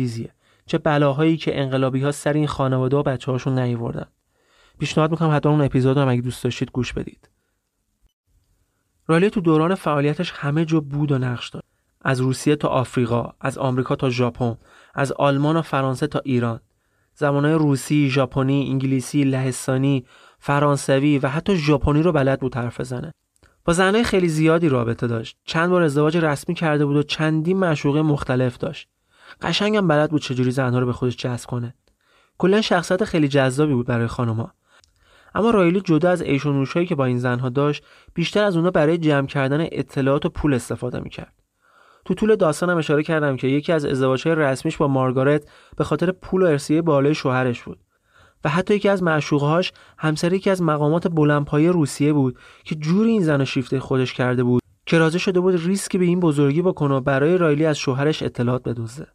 چه 0.67 0.79
بلاهایی 0.79 1.37
که 1.37 1.61
انقلابی 1.61 2.03
ها 2.03 2.13
سر 2.13 2.33
این 2.33 2.47
خانواده 2.47 2.97
و 2.97 3.03
بچه 3.03 3.33
هاشون 3.33 3.59
نیوردن. 3.59 4.07
پیشنهاد 4.79 5.11
می‌کنم 5.11 5.37
حتما 5.37 5.53
اون 5.53 5.61
اپیزود 5.61 5.99
رو 5.99 6.09
اگه 6.09 6.21
دوست 6.21 6.45
داشتید 6.45 6.71
گوش 6.71 6.93
بدید. 6.93 7.31
رالی 9.07 9.31
تو 9.31 9.41
دوران 9.41 9.75
فعالیتش 9.75 10.33
همه 10.35 10.65
جا 10.65 10.81
بود 10.81 11.13
و 11.13 11.19
نقش 11.19 11.49
داشت. 11.49 11.67
از 12.03 12.21
روسیه 12.21 12.57
تا 12.57 12.69
آفریقا 12.69 13.33
از 13.41 13.59
آمریکا 13.59 13.97
تا 13.97 14.11
ژاپن 14.11 14.57
از 14.95 15.13
آلمان 15.13 15.57
و 15.57 15.63
فرانسه 15.63 16.07
تا 16.07 16.19
ایران. 16.25 16.61
زمانهای 17.15 17.55
روسی، 17.55 18.11
ژاپنی، 18.11 18.69
انگلیسی، 18.71 19.25
لهستانی، 19.25 20.07
فرانسوی 20.39 21.19
و 21.19 21.29
حتی 21.29 21.57
ژاپنی 21.57 22.03
رو 22.03 22.13
بلد 22.13 22.41
بود 22.41 22.55
حرف 22.55 22.81
بزنه. 22.81 23.13
با 23.65 23.73
زنهای 23.73 24.05
خیلی 24.05 24.29
زیادی 24.29 24.69
رابطه 24.69 25.07
داشت. 25.07 25.37
چند 25.45 25.71
بار 25.71 25.83
ازدواج 25.83 26.17
رسمی 26.17 26.55
کرده 26.55 26.87
بود 26.87 26.97
و 26.97 27.03
چندین 27.03 27.57
معشوقه 27.57 28.03
مختلف 28.03 28.59
داشت. 28.59 28.89
قشنگم 29.43 29.89
بلد 29.89 30.11
بود 30.11 30.23
چجوری 30.23 30.51
زنها 30.51 30.79
رو 30.79 30.87
به 30.87 30.93
خودش 30.93 31.17
جذب 31.17 31.47
کنه. 31.47 31.75
کلا 32.39 32.61
شخصیت 32.61 33.05
خیلی 33.05 33.29
جذابی 33.29 33.75
بود 33.75 33.87
برای 33.87 34.07
خانمها. 34.07 34.55
اما 35.35 35.51
رایلی 35.51 35.81
جدا 35.81 36.11
از 36.11 36.23
ایش 36.23 36.47
و 36.47 36.65
که 36.65 36.95
با 36.95 37.05
این 37.05 37.19
زنها 37.19 37.49
داشت 37.49 37.85
بیشتر 38.15 38.45
از 38.45 38.57
اونا 38.57 38.71
برای 38.71 38.99
جمع 38.99 39.27
کردن 39.27 39.67
اطلاعات 39.73 40.27
و 40.27 40.29
پول 40.29 40.55
استفاده 40.55 41.01
می‌کرد 41.01 41.33
تو 42.05 42.15
طول 42.15 42.37
داستانم 42.37 42.77
اشاره 42.77 43.03
کردم 43.03 43.37
که 43.37 43.47
یکی 43.47 43.73
از 43.73 43.85
ازدواجهای 43.85 44.37
رسمیش 44.37 44.77
با 44.77 44.89
مارگارت 44.89 45.49
به 45.77 45.85
خاطر 45.85 46.13
پول 46.13 46.43
و 46.43 46.47
ارسیه 46.47 46.83
بالای 46.83 47.15
شوهرش 47.15 47.63
بود 47.63 47.79
و 48.45 48.49
حتی 48.49 48.75
یکی 48.75 48.89
از 48.89 49.03
معشوقهاش 49.03 49.73
همسر 49.99 50.33
یکی 50.33 50.51
از 50.51 50.63
مقامات 50.63 51.09
بلندپایه 51.09 51.71
روسیه 51.71 52.13
بود 52.13 52.39
که 52.65 52.75
جوری 52.75 53.11
این 53.11 53.23
زن 53.23 53.45
شیفته 53.45 53.81
خودش 53.81 54.13
کرده 54.15 54.45
بود 54.45 54.63
که 54.87 54.99
راضی 54.99 55.19
شده 55.19 55.41
بود 55.41 55.67
ریسکی 55.67 55.99
به 55.99 56.05
این 56.05 56.21
بزرگی 56.21 56.63
بکنه 56.63 56.95
و 56.95 57.01
برای 57.01 57.39
رایلی 57.39 57.67
از 57.67 57.79
شوهرش 57.79 58.23
اطلاعات 58.23 58.63
بدزده 58.63 59.07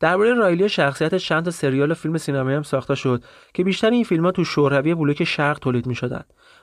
درباره 0.00 0.34
رایلی 0.34 0.68
شخصیت 0.68 1.14
چند 1.14 1.44
تا 1.44 1.50
سریال 1.50 1.90
و 1.90 1.94
فیلم 1.94 2.18
سینمایی 2.18 2.56
هم 2.56 2.62
ساخته 2.62 2.94
شد 2.94 3.24
که 3.54 3.64
بیشتر 3.64 3.90
این 3.90 4.04
فیلم 4.04 4.24
ها 4.24 4.30
تو 4.30 4.44
شوروی 4.44 4.94
بلوک 4.94 5.24
شرق 5.24 5.58
تولید 5.58 5.86
می 5.86 5.96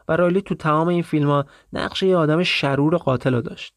و 0.08 0.16
رایلی 0.16 0.42
تو 0.42 0.56
تمام 0.56 0.88
این 0.88 1.04
فیلم 1.04 1.30
ها 1.30 1.46
نقش 1.74 2.04
یه 2.04 2.18
آدم 2.18 2.44
شرور 2.44 2.98
قاتل 2.98 3.42
داشت. 3.42 3.74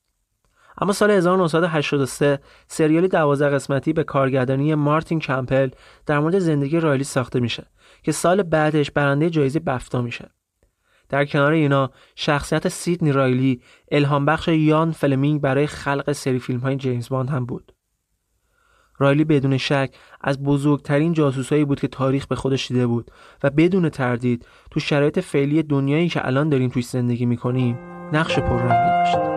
اما 0.80 0.92
سال 0.92 1.10
1983 1.10 2.38
سریالی 2.68 3.08
12 3.08 3.48
قسمتی 3.48 3.92
به 3.92 4.04
کارگردانی 4.04 4.74
مارتین 4.74 5.18
کمپل 5.18 5.70
در 6.06 6.18
مورد 6.18 6.38
زندگی 6.38 6.80
رایلی 6.80 7.04
ساخته 7.04 7.40
میشه 7.40 7.66
که 8.02 8.12
سال 8.12 8.42
بعدش 8.42 8.90
برنده 8.90 9.30
جایزه 9.30 9.60
بفتا 9.60 10.02
میشه. 10.02 10.30
در 11.08 11.24
کنار 11.24 11.52
اینا 11.52 11.90
شخصیت 12.14 12.68
سیدنی 12.68 13.12
رایلی 13.12 13.60
الهام 13.90 14.24
بخش 14.24 14.48
یان 14.48 14.92
فلمینگ 14.92 15.40
برای 15.40 15.66
خلق 15.66 16.12
سری 16.12 16.38
فیلم 16.38 16.60
های 16.60 16.76
جیمز 16.76 17.08
باند 17.08 17.30
هم 17.30 17.46
بود. 17.46 17.72
رایلی 18.98 19.24
بدون 19.24 19.56
شک 19.56 19.90
از 20.20 20.42
بزرگترین 20.42 21.12
جاسوسایی 21.12 21.64
بود 21.64 21.80
که 21.80 21.88
تاریخ 21.88 22.26
به 22.26 22.36
خودش 22.36 22.68
دیده 22.68 22.86
بود 22.86 23.10
و 23.42 23.50
بدون 23.50 23.88
تردید 23.88 24.46
تو 24.70 24.80
شرایط 24.80 25.18
فعلی 25.18 25.62
دنیایی 25.62 26.08
که 26.08 26.26
الان 26.26 26.48
داریم 26.48 26.70
توش 26.70 26.86
زندگی 26.86 27.26
می‌کنیم 27.26 27.78
نقش 28.12 28.38
پررنگی 28.38 28.90
داشت. 28.90 29.27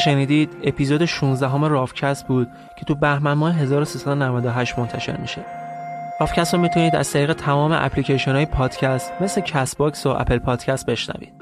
شنیدید 0.00 0.56
اپیزود 0.64 1.04
16 1.04 1.48
همه 1.48 1.68
رافکست 1.68 2.26
بود 2.26 2.48
که 2.76 2.84
تو 2.84 2.94
بهمن 2.94 3.32
ماه 3.32 3.54
1398 3.54 4.78
منتشر 4.78 5.16
میشه. 5.16 5.40
رافکست 6.20 6.54
رو 6.54 6.60
می‌تونید 6.60 6.96
از 6.96 7.12
طریق 7.12 7.32
تمام 7.32 7.72
اپلیکیشن 7.72 8.34
های 8.34 8.46
پادکست 8.46 9.12
مثل 9.20 9.40
CastBox 9.40 10.06
و 10.06 10.08
Apple 10.08 10.38
Podcast 10.38 10.86
بشنوید. 10.86 11.32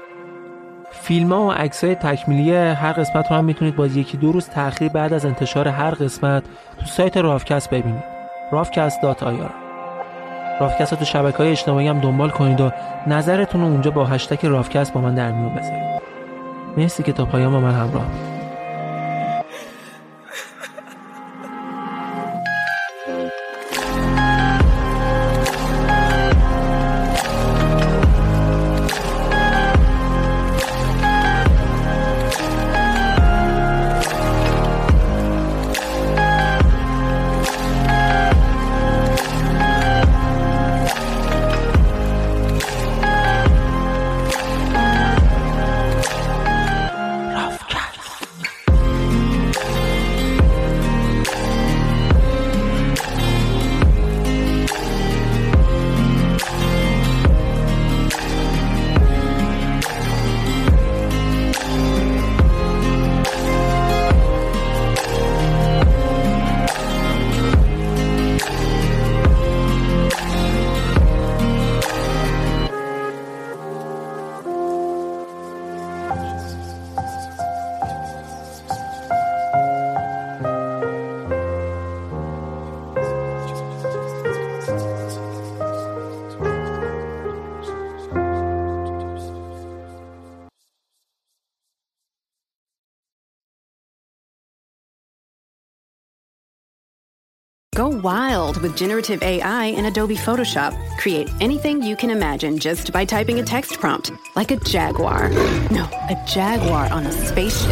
فیلم 0.91 1.33
ها 1.33 1.47
و 1.47 1.51
عکس 1.51 1.83
های 1.83 1.95
تکمیلی 1.95 2.55
هر 2.55 2.91
قسمت 2.91 3.31
رو 3.31 3.37
هم 3.37 3.45
می‌تونید 3.45 3.75
با 3.75 3.87
یکی 3.87 4.17
دو 4.17 4.31
روز 4.31 4.49
تاخیر 4.49 4.89
بعد 4.89 5.13
از 5.13 5.25
انتشار 5.25 5.67
هر 5.67 5.91
قسمت 5.91 6.43
تو 6.79 6.85
سایت 6.85 7.17
رافکست 7.17 7.69
ببینید. 7.69 8.19
rafcast.ir 8.51 9.51
رافکست 10.59 10.93
رو 10.93 10.99
تو 10.99 11.05
شبکه 11.05 11.37
های 11.37 11.51
اجتماعی 11.51 11.87
هم 11.87 11.99
دنبال 11.99 12.29
کنید 12.29 12.61
و 12.61 12.71
نظرتون 13.07 13.61
رو 13.61 13.67
اونجا 13.67 13.91
با 13.91 14.05
هشتک 14.05 14.45
رافکست 14.45 14.93
با 14.93 15.01
من 15.01 15.15
در 15.15 15.31
میون 15.31 15.55
بذارید. 15.55 16.01
مرسی 16.77 17.03
که 17.03 17.13
تا 17.13 17.25
پایان 17.25 17.51
با 17.51 17.59
من 17.59 17.73
همراه 17.73 18.05
Go 97.79 97.87
wild 97.87 98.61
with 98.61 98.75
generative 98.75 99.23
AI 99.23 99.67
in 99.67 99.85
Adobe 99.85 100.17
Photoshop. 100.17 100.75
Create 100.97 101.29
anything 101.39 101.81
you 101.81 101.95
can 101.95 102.09
imagine 102.09 102.59
just 102.59 102.91
by 102.91 103.05
typing 103.05 103.39
a 103.39 103.43
text 103.43 103.79
prompt, 103.79 104.11
like 104.35 104.51
a 104.51 104.57
jaguar. 104.57 105.29
No, 105.71 105.85
a 106.09 106.21
jaguar 106.27 106.91
on 106.91 107.05
a 107.05 107.11
spaceship. 107.13 107.69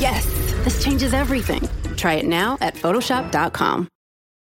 Yes, 0.00 0.24
this 0.64 0.82
changes 0.82 1.12
everything. 1.12 1.68
Try 1.96 2.14
it 2.14 2.24
now 2.24 2.56
at 2.62 2.76
Photoshop.com. 2.76 3.88